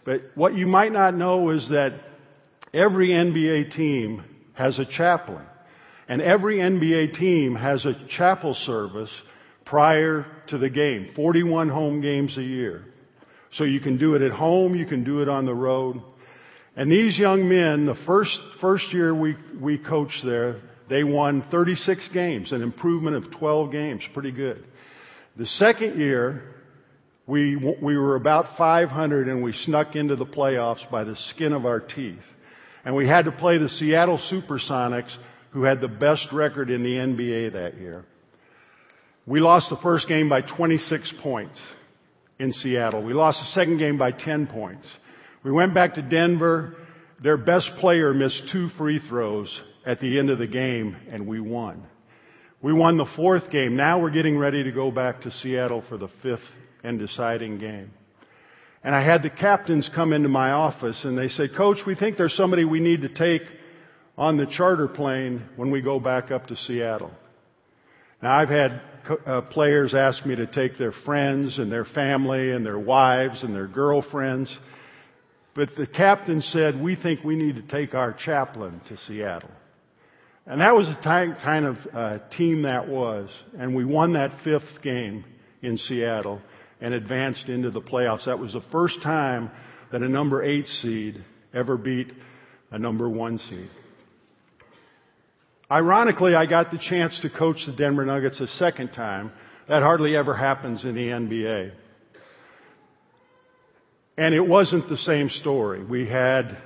But 0.04 0.22
what 0.36 0.56
you 0.56 0.68
might 0.68 0.92
not 0.92 1.16
know 1.16 1.52
is 1.52 1.68
that 1.70 1.94
every 2.74 3.10
NBA 3.10 3.76
team 3.76 4.24
has 4.54 4.80
a 4.80 4.86
chaplain. 4.86 5.46
And 6.08 6.22
every 6.22 6.58
NBA 6.58 7.18
team 7.18 7.56
has 7.56 7.86
a 7.86 7.94
chapel 8.18 8.56
service 8.66 9.10
prior 9.66 10.26
to 10.50 10.58
the 10.58 10.70
game. 10.70 11.12
41 11.16 11.70
home 11.70 12.02
games 12.02 12.38
a 12.38 12.44
year. 12.44 12.84
So 13.54 13.64
you 13.64 13.80
can 13.80 13.98
do 13.98 14.16
it 14.16 14.22
at 14.22 14.32
home, 14.32 14.76
you 14.76 14.86
can 14.86 15.04
do 15.04 15.22
it 15.22 15.30
on 15.30 15.46
the 15.46 15.56
road. 15.56 16.02
And 16.76 16.92
these 16.92 17.18
young 17.18 17.48
men, 17.48 17.86
the 17.86 17.96
first, 18.06 18.38
first 18.60 18.92
year 18.92 19.16
we, 19.16 19.36
we 19.60 19.78
coached 19.78 20.22
there, 20.26 20.62
they 20.90 21.04
won 21.04 21.44
36 21.50 22.10
games, 22.14 22.52
an 22.52 22.62
improvement 22.62 23.16
of 23.16 23.32
12 23.40 23.72
games. 23.72 24.02
Pretty 24.14 24.32
good. 24.32 24.64
The 25.38 25.48
second 25.48 26.00
year, 26.00 26.44
we, 27.28 27.56
we 27.56 27.98
were 27.98 28.16
about 28.16 28.58
500 28.58 29.28
and 29.28 29.44
we 29.44 29.54
snuck 29.54 29.96
into 29.96 30.16
the 30.16 30.26
playoffs 30.26 30.90
by 30.92 31.04
the 31.04 31.16
skin 31.32 31.54
of 31.54 31.66
our 31.66 31.80
teeth. 31.80 32.20
And 32.84 32.96
we 32.96 33.08
had 33.08 33.26
to 33.26 33.32
play 33.32 33.58
the 33.58 33.70
Seattle 33.70 34.20
Supersonics, 34.32 35.12
who 35.52 35.64
had 35.64 35.82
the 35.82 35.88
best 35.88 36.28
record 36.32 36.70
in 36.70 36.84
the 36.84 36.90
NBA 36.90 37.54
that 37.54 37.80
year. 37.80 38.06
We 39.26 39.40
lost 39.40 39.72
the 39.72 39.78
first 39.78 40.08
game 40.08 40.30
by 40.30 40.42
26 40.42 41.14
points 41.24 41.58
in 42.38 42.54
Seattle. 42.54 43.04
We 43.04 43.14
lost 43.14 43.40
the 43.40 43.60
second 43.60 43.80
game 43.80 43.98
by 43.98 44.12
10 44.12 44.46
points. 44.46 44.86
We 45.44 45.52
went 45.52 45.74
back 45.74 45.96
to 45.96 46.04
Denver. 46.04 46.76
Their 47.24 47.38
best 47.38 47.72
player 47.80 48.14
missed 48.14 48.50
two 48.52 48.70
free 48.78 49.00
throws 49.10 49.50
at 49.86 50.00
the 50.00 50.18
end 50.18 50.30
of 50.30 50.40
the 50.40 50.48
game 50.48 50.96
and 51.12 51.28
we 51.28 51.40
won. 51.40 51.86
We 52.62 52.74
won 52.74 52.98
the 52.98 53.06
fourth 53.16 53.52
game. 53.52 53.76
Now 53.76 54.00
we're 54.00 54.10
getting 54.10 54.38
ready 54.38 54.64
to 54.64 54.72
go 54.72 54.90
back 54.90 55.22
to 55.22 55.32
Seattle 55.32 55.84
for 55.88 55.98
the 55.98 56.10
fifth 56.24 56.42
and 56.84 56.98
deciding 56.98 57.60
game. 57.60 57.92
And 58.84 58.96
I 58.96 59.04
had 59.04 59.24
the 59.24 59.30
captains 59.30 59.90
come 59.94 60.14
into 60.14 60.30
my 60.30 60.52
office 60.52 60.98
and 61.04 61.18
they 61.18 61.30
said, 61.30 61.56
Coach, 61.56 61.80
we 61.86 61.96
think 61.96 62.18
there's 62.18 62.36
somebody 62.36 62.66
we 62.66 62.80
need 62.80 63.02
to 63.02 63.10
take 63.10 63.42
on 64.18 64.38
the 64.38 64.46
charter 64.46 64.88
plane 64.88 65.44
when 65.56 65.72
we 65.72 65.82
go 65.82 66.00
back 66.00 66.32
up 66.32 66.48
to 66.48 66.56
Seattle. 66.56 67.12
Now 68.22 68.38
I've 68.38 68.50
had 68.50 68.82
uh, 69.26 69.42
players 69.42 69.94
ask 69.94 70.26
me 70.26 70.36
to 70.36 70.48
take 70.48 70.78
their 70.78 70.94
friends 71.04 71.58
and 71.60 71.72
their 71.72 71.86
family 71.86 72.52
and 72.52 72.66
their 72.66 72.80
wives 72.80 73.44
and 73.44 73.54
their 73.54 73.68
girlfriends. 73.68 74.56
But 75.56 75.70
the 75.78 75.88
captain 75.88 76.42
said, 76.42 76.82
we 76.82 76.96
think 76.96 77.24
we 77.24 77.36
need 77.36 77.56
to 77.56 77.62
take 77.62 77.94
our 77.94 78.14
chaplain 78.14 78.82
to 78.90 78.98
Seattle. 79.08 79.52
And 80.48 80.62
that 80.62 80.76
was 80.76 80.88
the 80.88 80.96
kind 81.02 81.66
of 81.66 81.78
uh, 81.94 82.18
team 82.38 82.64
that 82.64 82.88
was. 82.88 83.30
And 83.58 83.76
we 83.76 83.84
won 83.84 84.14
that 84.14 84.32
fifth 84.44 84.82
game 84.84 85.26
in 85.62 85.78
Seattle 85.78 86.42
and 86.80 86.94
advanced 86.94 87.48
into 87.48 87.72
the 87.72 87.82
playoffs. 87.82 88.26
That 88.26 88.38
was 88.38 88.54
the 88.54 88.64
first 88.72 89.02
time 89.02 89.50
that 89.92 90.02
a 90.02 90.10
number 90.10 90.44
eight 90.44 90.68
seed 90.82 91.24
ever 91.54 91.78
beat 91.78 92.12
a 92.72 92.78
number 92.78 93.10
one 93.10 93.40
seed. 93.50 93.70
Ironically, 95.72 96.36
I 96.36 96.46
got 96.46 96.70
the 96.70 96.78
chance 96.78 97.20
to 97.22 97.30
coach 97.30 97.58
the 97.66 97.72
Denver 97.72 98.06
Nuggets 98.06 98.40
a 98.40 98.48
second 98.60 98.92
time. 98.92 99.32
That 99.68 99.82
hardly 99.82 100.16
ever 100.16 100.36
happens 100.36 100.84
in 100.84 100.94
the 100.94 101.08
NBA. 101.08 101.72
And 104.18 104.36
it 104.36 104.48
wasn't 104.48 104.88
the 104.90 104.98
same 104.98 105.30
story. 105.30 105.84
We 105.84 106.08
had, 106.08 106.58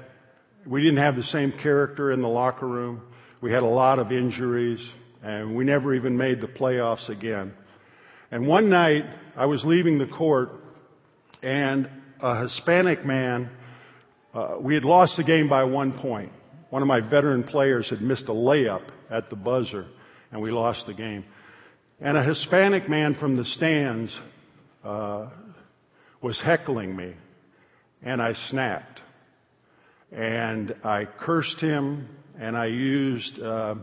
we 0.67 0.81
didn't 0.81 0.97
have 0.97 1.15
the 1.15 1.23
same 1.23 1.53
character 1.63 2.11
in 2.11 2.21
the 2.21 2.27
locker 2.27 2.67
room. 2.67 3.03
We 3.41 3.54
had 3.54 3.63
a 3.63 3.67
lot 3.67 3.99
of 3.99 4.12
injuries 4.12 4.80
and 5.23 5.56
we 5.56 5.63
never 5.63 5.93
even 5.93 6.17
made 6.17 6.41
the 6.41 6.47
playoffs 6.47 7.08
again. 7.08 7.54
And 8.32 8.45
one 8.45 8.69
night 8.69 9.06
I 9.38 9.45
was 9.45 9.63
leaving 9.63 9.97
the 9.97 10.08
court 10.08 10.49
and 11.41 11.89
a 12.21 12.43
Hispanic 12.43 13.06
man, 13.06 13.49
uh, 14.34 14.58
we 14.60 14.73
had 14.73 14.84
lost 14.84 15.15
the 15.15 15.23
game 15.23 15.47
by 15.47 15.63
one 15.63 15.97
point. 15.99 16.34
One 16.69 16.82
of 16.82 16.89
my 16.89 16.99
veteran 16.99 17.43
players 17.43 17.89
had 17.89 18.02
missed 18.02 18.23
a 18.23 18.34
layup 18.34 18.86
at 19.10 19.30
the 19.30 19.38
buzzer 19.38 19.88
and 20.34 20.41
we 20.41 20.52
lost 20.52 20.86
the 20.86 20.93
game. 20.93 21.23
And 22.02 22.17
a 22.17 22.23
Hispanic 22.23 22.89
man 22.89 23.15
from 23.21 23.38
the 23.38 23.45
stands 23.45 24.12
uh, 24.84 25.30
was 26.21 26.38
heckling 26.43 26.93
me 26.93 27.13
and 28.04 28.21
I 28.21 28.34
snapped. 28.49 28.99
And 30.12 30.75
I 30.84 31.06
cursed 31.06 31.62
him 31.62 32.10
and 32.39 32.58
I 32.58 32.67
used 32.67 33.39
uh, 33.39 33.75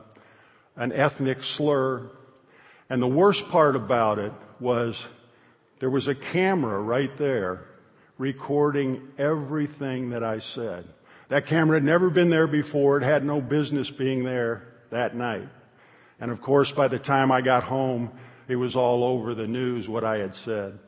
an 0.76 0.92
ethnic 0.92 1.38
slur 1.56 2.10
and 2.88 3.02
the 3.02 3.06
worst 3.06 3.42
part 3.50 3.74
about 3.74 4.18
it 4.18 4.32
was 4.60 4.94
there 5.80 5.90
was 5.90 6.06
a 6.06 6.14
camera 6.32 6.80
right 6.80 7.10
there 7.18 7.64
recording 8.18 9.08
everything 9.18 10.10
that 10.10 10.22
I 10.22 10.40
said. 10.54 10.86
That 11.28 11.46
camera 11.46 11.76
had 11.76 11.84
never 11.84 12.08
been 12.08 12.30
there 12.30 12.46
before. 12.46 12.98
It 12.98 13.04
had 13.04 13.24
no 13.24 13.40
business 13.40 13.90
being 13.98 14.24
there 14.24 14.62
that 14.92 15.16
night. 15.16 15.48
And 16.20 16.30
of 16.30 16.40
course, 16.40 16.72
by 16.76 16.88
the 16.88 17.00
time 17.00 17.32
I 17.32 17.42
got 17.42 17.64
home, 17.64 18.10
it 18.48 18.56
was 18.56 18.76
all 18.76 19.04
over 19.04 19.34
the 19.34 19.46
news 19.46 19.88
what 19.88 20.04
I 20.04 20.18
had 20.18 20.32
said. 20.44 20.78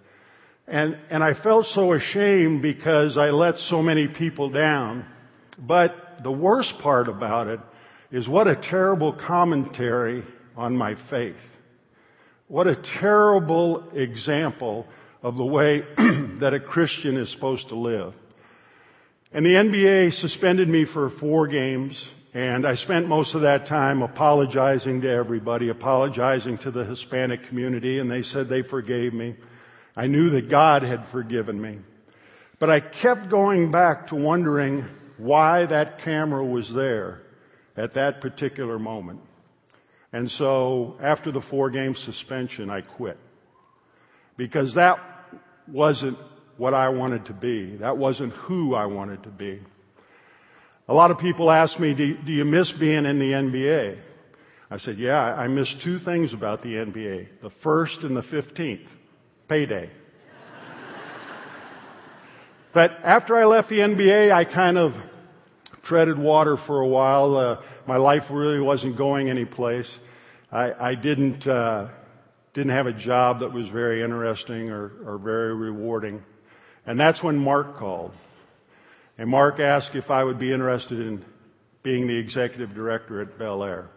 And, 0.69 0.97
and 1.11 1.25
I 1.25 1.35
felt 1.43 1.67
so 1.75 1.93
ashamed 1.93 2.63
because 2.63 3.17
I 3.17 3.31
let 3.31 3.57
so 3.69 3.83
many 3.83 4.07
people 4.07 4.51
down. 4.51 5.05
But 5.59 5.91
the 6.23 6.31
worst 6.31 6.73
part 6.83 7.09
about 7.09 7.49
it 7.49 7.61
is 8.11 8.29
what 8.29 8.47
a 8.47 8.57
terrible 8.57 9.13
commentary 9.13 10.25
on 10.57 10.77
my 10.77 10.95
faith. 11.11 11.37
What 12.49 12.67
a 12.67 12.77
terrible 13.01 13.91
example 13.95 14.87
of 15.23 15.37
the 15.37 15.45
way 15.45 15.83
that 16.41 16.55
a 16.55 16.61
Christian 16.61 17.17
is 17.17 17.31
supposed 17.33 17.69
to 17.69 17.77
live. 17.77 18.15
And 19.33 19.45
the 19.45 19.51
NBA 19.51 20.21
suspended 20.21 20.69
me 20.69 20.87
for 20.91 21.11
four 21.21 21.49
games, 21.49 22.03
and 22.33 22.67
I 22.67 22.77
spent 22.77 23.09
most 23.09 23.35
of 23.35 23.43
that 23.43 23.67
time 23.67 24.01
apologizing 24.01 25.03
to 25.03 25.11
everybody, 25.11 25.69
apologizing 25.69 26.59
to 26.59 26.71
the 26.71 26.85
Hispanic 26.85 27.47
community, 27.49 27.99
and 27.99 28.11
they 28.11 28.23
said 28.23 28.49
they 28.49 28.63
forgave 28.63 29.13
me. 29.13 29.37
I 29.95 30.07
knew 30.07 30.31
that 30.31 30.49
God 30.49 30.83
had 30.83 31.05
forgiven 31.13 31.61
me. 31.61 31.79
But 32.59 32.71
I 32.71 32.81
kept 32.81 33.31
going 33.31 33.71
back 33.71 34.09
to 34.09 34.15
wondering 34.15 34.87
why 35.19 35.67
that 35.67 36.03
camera 36.05 36.45
was 36.45 36.71
there 36.75 37.23
at 37.77 37.95
that 37.95 38.21
particular 38.21 38.79
moment. 38.79 39.21
And 40.13 40.31
so 40.33 40.97
after 41.03 41.31
the 41.31 41.43
four 41.51 41.71
game 41.71 41.95
suspension, 41.95 42.71
I 42.71 42.81
quit. 42.81 43.19
Because 44.37 44.75
that 44.75 44.99
wasn't 45.67 46.17
what 46.57 46.75
I 46.75 46.89
wanted 46.89 47.27
to 47.27 47.33
be. 47.33 47.77
That 47.77 47.99
wasn't 47.99 48.33
who 48.33 48.75
I 48.75 48.87
wanted 48.87 49.23
to 49.25 49.29
be. 49.29 49.61
A 50.89 50.95
lot 50.95 51.11
of 51.11 51.19
people 51.19 51.51
ask 51.51 51.79
me, 51.79 51.93
do, 51.95 52.17
do 52.25 52.33
you 52.33 52.45
miss 52.45 52.73
being 52.81 53.05
in 53.05 53.19
the 53.19 53.33
NBA? 53.33 53.99
I 54.71 54.79
said, 54.79 54.99
yeah, 54.99 55.21
I 55.21 55.49
miss 55.49 55.73
two 55.85 55.99
things 55.99 56.33
about 56.33 56.63
the 56.63 56.71
NBA. 56.71 57.43
The 57.43 57.51
first 57.63 57.99
and 58.03 58.17
the 58.17 58.23
15th. 58.23 58.87
Payday. 59.49 59.91
But 62.79 62.93
after 63.03 63.37
I 63.37 63.45
left 63.45 63.71
the 63.71 63.79
NBA, 63.79 64.31
I 64.31 64.45
kind 64.45 64.79
of 64.79 64.93
treaded 65.89 66.17
water 66.17 66.57
for 66.65 66.79
a 66.79 66.87
while. 66.87 67.37
Uh, 67.37 67.61
my 67.89 67.97
life 67.97 68.23
really 68.31 68.61
wasn't 68.61 68.97
going 68.97 69.29
anyplace. 69.29 69.89
I, 70.53 70.91
I 70.91 70.95
didn't 70.95 71.45
uh, 71.45 71.89
didn't 72.55 72.71
have 72.71 72.87
a 72.87 72.93
job 72.93 73.41
that 73.41 73.53
was 73.53 73.67
very 73.71 74.01
interesting 74.01 74.71
or, 74.71 74.93
or 75.05 75.19
very 75.19 75.57
rewarding, 75.57 76.23
and 76.87 77.01
that's 77.01 77.21
when 77.21 77.37
Mark 77.37 77.81
called. 77.81 78.13
And 79.19 79.29
Mark 79.29 79.59
asked 79.59 79.97
if 79.97 80.09
I 80.09 80.23
would 80.23 80.39
be 80.39 80.53
interested 80.53 81.01
in 81.01 81.25
being 81.83 82.07
the 82.07 82.17
executive 82.17 82.77
director 82.77 83.21
at 83.21 83.41
Bel 83.41 83.65
Air. 83.65 83.91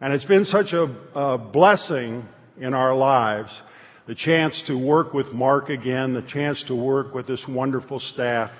And 0.00 0.14
it's 0.14 0.24
been 0.24 0.46
such 0.46 0.72
a, 0.72 0.84
a 1.14 1.36
blessing 1.36 2.26
in 2.58 2.72
our 2.72 2.96
lives 2.96 3.50
the 4.08 4.16
chance 4.16 4.60
to 4.66 4.76
work 4.76 5.14
with 5.14 5.28
Mark 5.28 5.68
again, 5.68 6.14
the 6.14 6.22
chance 6.22 6.62
to 6.66 6.74
work 6.74 7.14
with 7.14 7.28
this 7.28 7.44
wonderful 7.48 8.00
staff 8.00 8.50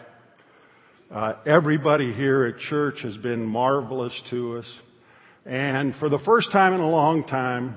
uh, 1.11 1.32
everybody 1.46 2.12
here 2.12 2.44
at 2.44 2.58
church 2.68 2.96
has 3.02 3.16
been 3.16 3.46
marvelous 3.46 4.12
to 4.28 4.58
us. 4.58 4.66
And 5.46 5.94
for 5.96 6.11
the 6.11 6.18
first 6.18 6.52
time 6.52 6.74
in 6.74 6.80
a 6.80 6.90
long 6.90 7.24
time, 7.24 7.76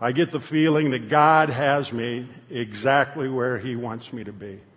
I 0.00 0.12
get 0.12 0.32
the 0.32 0.40
feeling 0.50 0.92
that 0.92 1.10
God 1.10 1.50
has 1.50 1.92
me 1.92 2.26
exactly 2.48 3.28
where 3.28 3.58
He 3.58 3.76
wants 3.76 4.10
me 4.14 4.24
to 4.24 4.32
be. 4.32 4.60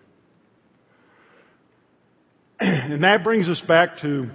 And 2.59 3.05
that 3.05 3.23
brings 3.23 3.47
us 3.47 3.61
back 3.69 3.99
to 4.01 4.29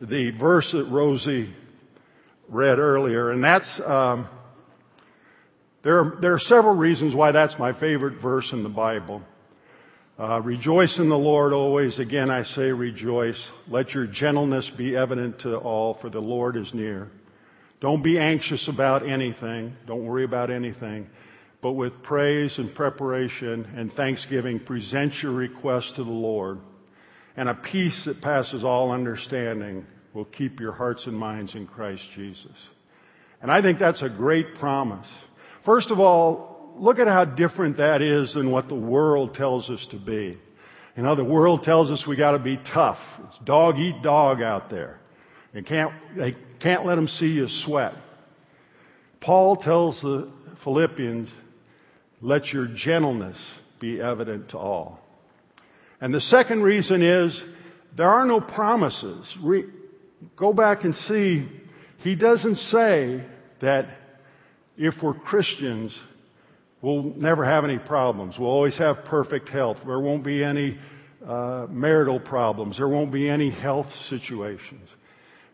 the 0.00 0.30
verse 0.40 0.70
that 0.72 0.84
Rosie 0.90 1.54
read 2.48 2.78
earlier, 2.78 3.30
and 3.30 3.44
that's 3.44 3.80
um, 3.84 4.28
there. 5.86 6.00
Are, 6.00 6.18
there 6.20 6.34
are 6.34 6.40
several 6.40 6.74
reasons 6.74 7.14
why 7.14 7.30
that's 7.30 7.54
my 7.60 7.78
favorite 7.78 8.20
verse 8.20 8.48
in 8.52 8.64
the 8.64 8.68
Bible. 8.68 9.22
Uh, 10.18 10.40
rejoice 10.40 10.92
in 10.98 11.08
the 11.08 11.16
Lord 11.16 11.52
always. 11.52 11.96
Again, 12.00 12.28
I 12.28 12.42
say 12.42 12.62
rejoice. 12.62 13.40
Let 13.68 13.90
your 13.90 14.08
gentleness 14.08 14.68
be 14.76 14.96
evident 14.96 15.42
to 15.42 15.54
all, 15.56 15.96
for 16.00 16.10
the 16.10 16.18
Lord 16.18 16.56
is 16.56 16.68
near. 16.74 17.08
Don't 17.80 18.02
be 18.02 18.18
anxious 18.18 18.66
about 18.66 19.08
anything. 19.08 19.76
Don't 19.86 20.04
worry 20.04 20.24
about 20.24 20.50
anything. 20.50 21.06
But 21.62 21.74
with 21.74 22.02
praise 22.02 22.52
and 22.58 22.74
preparation 22.74 23.64
and 23.76 23.92
thanksgiving, 23.92 24.58
present 24.58 25.12
your 25.22 25.32
request 25.32 25.92
to 25.94 26.02
the 26.02 26.10
Lord. 26.10 26.58
And 27.36 27.48
a 27.48 27.54
peace 27.54 28.02
that 28.06 28.20
passes 28.22 28.64
all 28.64 28.90
understanding 28.90 29.86
will 30.14 30.24
keep 30.24 30.58
your 30.58 30.72
hearts 30.72 31.06
and 31.06 31.16
minds 31.16 31.54
in 31.54 31.68
Christ 31.68 32.02
Jesus. 32.16 32.56
And 33.40 33.52
I 33.52 33.62
think 33.62 33.78
that's 33.78 34.02
a 34.02 34.08
great 34.08 34.56
promise. 34.58 35.06
First 35.66 35.90
of 35.90 35.98
all, 35.98 36.74
look 36.78 37.00
at 37.00 37.08
how 37.08 37.24
different 37.24 37.78
that 37.78 38.00
is 38.00 38.32
than 38.34 38.52
what 38.52 38.68
the 38.68 38.76
world 38.76 39.34
tells 39.34 39.68
us 39.68 39.84
to 39.90 39.98
be. 39.98 40.38
You 40.96 41.02
know, 41.02 41.16
the 41.16 41.24
world 41.24 41.64
tells 41.64 41.90
us 41.90 42.06
we 42.06 42.16
gotta 42.16 42.38
be 42.38 42.56
tough. 42.72 42.98
It's 43.26 43.44
dog 43.44 43.76
eat 43.76 44.00
dog 44.02 44.40
out 44.40 44.70
there. 44.70 45.00
You 45.52 45.64
can't, 45.64 45.92
they 46.16 46.36
can't 46.62 46.86
let 46.86 46.94
them 46.94 47.08
see 47.08 47.26
you 47.26 47.48
sweat. 47.64 47.94
Paul 49.20 49.56
tells 49.56 50.00
the 50.00 50.30
Philippians, 50.62 51.28
let 52.20 52.46
your 52.46 52.66
gentleness 52.66 53.36
be 53.80 54.00
evident 54.00 54.50
to 54.50 54.58
all. 54.58 55.00
And 56.00 56.14
the 56.14 56.20
second 56.20 56.62
reason 56.62 57.02
is 57.02 57.42
there 57.96 58.08
are 58.08 58.24
no 58.24 58.40
promises. 58.40 59.26
Re- 59.42 59.66
go 60.36 60.52
back 60.52 60.84
and 60.84 60.94
see, 61.08 61.48
he 61.98 62.14
doesn't 62.14 62.56
say 62.56 63.24
that 63.60 63.86
if 64.76 64.94
we're 65.02 65.14
Christians, 65.14 65.92
We'll 66.82 67.02
never 67.16 67.44
have 67.44 67.64
any 67.64 67.78
problems. 67.78 68.36
We'll 68.38 68.50
always 68.50 68.76
have 68.78 69.04
perfect 69.06 69.48
health. 69.48 69.78
There 69.86 69.98
won't 69.98 70.24
be 70.24 70.44
any 70.44 70.78
uh, 71.26 71.66
marital 71.68 72.20
problems. 72.20 72.76
There 72.76 72.88
won't 72.88 73.12
be 73.12 73.28
any 73.28 73.50
health 73.50 73.88
situations. 74.10 74.88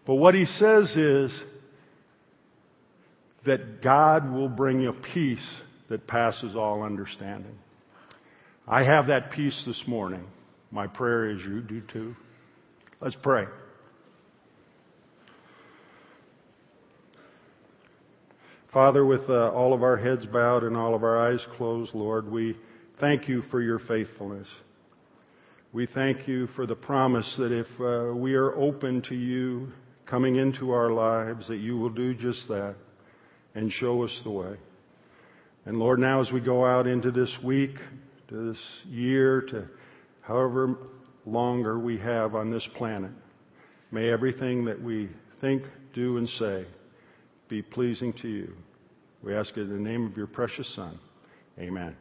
But 0.06 0.16
what 0.16 0.34
he 0.34 0.44
says 0.44 0.90
is 0.96 1.32
that 3.46 3.82
God 3.82 4.30
will 4.30 4.48
bring 4.48 4.80
you 4.80 4.92
peace 5.14 5.46
that 5.88 6.06
passes 6.06 6.56
all 6.56 6.82
understanding. 6.82 7.56
I 8.66 8.82
have 8.84 9.06
that 9.06 9.30
peace 9.30 9.62
this 9.66 9.82
morning. 9.86 10.24
My 10.70 10.86
prayer 10.86 11.30
is 11.30 11.40
you 11.42 11.60
do 11.60 11.82
too. 11.92 12.16
Let's 13.00 13.16
pray. 13.22 13.44
Father, 18.72 19.04
with 19.04 19.28
uh, 19.28 19.50
all 19.50 19.74
of 19.74 19.82
our 19.82 19.98
heads 19.98 20.24
bowed 20.24 20.64
and 20.64 20.74
all 20.74 20.94
of 20.94 21.04
our 21.04 21.18
eyes 21.20 21.44
closed, 21.58 21.94
Lord, 21.94 22.30
we 22.30 22.56
thank 23.00 23.28
you 23.28 23.42
for 23.50 23.60
your 23.60 23.78
faithfulness. 23.80 24.48
We 25.74 25.84
thank 25.84 26.26
you 26.26 26.46
for 26.56 26.66
the 26.66 26.74
promise 26.74 27.30
that 27.36 27.52
if 27.52 27.66
uh, 27.78 28.16
we 28.16 28.32
are 28.32 28.54
open 28.56 29.02
to 29.10 29.14
you 29.14 29.68
coming 30.06 30.36
into 30.36 30.70
our 30.70 30.90
lives, 30.90 31.46
that 31.48 31.58
you 31.58 31.76
will 31.76 31.90
do 31.90 32.14
just 32.14 32.48
that 32.48 32.76
and 33.54 33.70
show 33.72 34.04
us 34.04 34.20
the 34.24 34.30
way. 34.30 34.56
And 35.66 35.78
Lord, 35.78 35.98
now 35.98 36.22
as 36.22 36.32
we 36.32 36.40
go 36.40 36.64
out 36.64 36.86
into 36.86 37.10
this 37.10 37.30
week, 37.44 37.76
to 38.28 38.52
this 38.52 38.62
year, 38.88 39.42
to 39.50 39.68
however 40.22 40.78
longer 41.26 41.78
we 41.78 41.98
have 41.98 42.34
on 42.34 42.50
this 42.50 42.66
planet, 42.78 43.12
may 43.90 44.10
everything 44.10 44.64
that 44.64 44.80
we 44.80 45.10
think, 45.42 45.62
do, 45.94 46.16
and 46.16 46.26
say 46.38 46.64
be 47.52 47.60
pleasing 47.60 48.14
to 48.14 48.28
you. 48.28 48.50
We 49.22 49.34
ask 49.34 49.50
it 49.58 49.60
in 49.60 49.68
the 49.68 49.90
name 49.90 50.06
of 50.06 50.16
your 50.16 50.26
precious 50.26 50.66
Son. 50.74 50.98
Amen. 51.58 51.94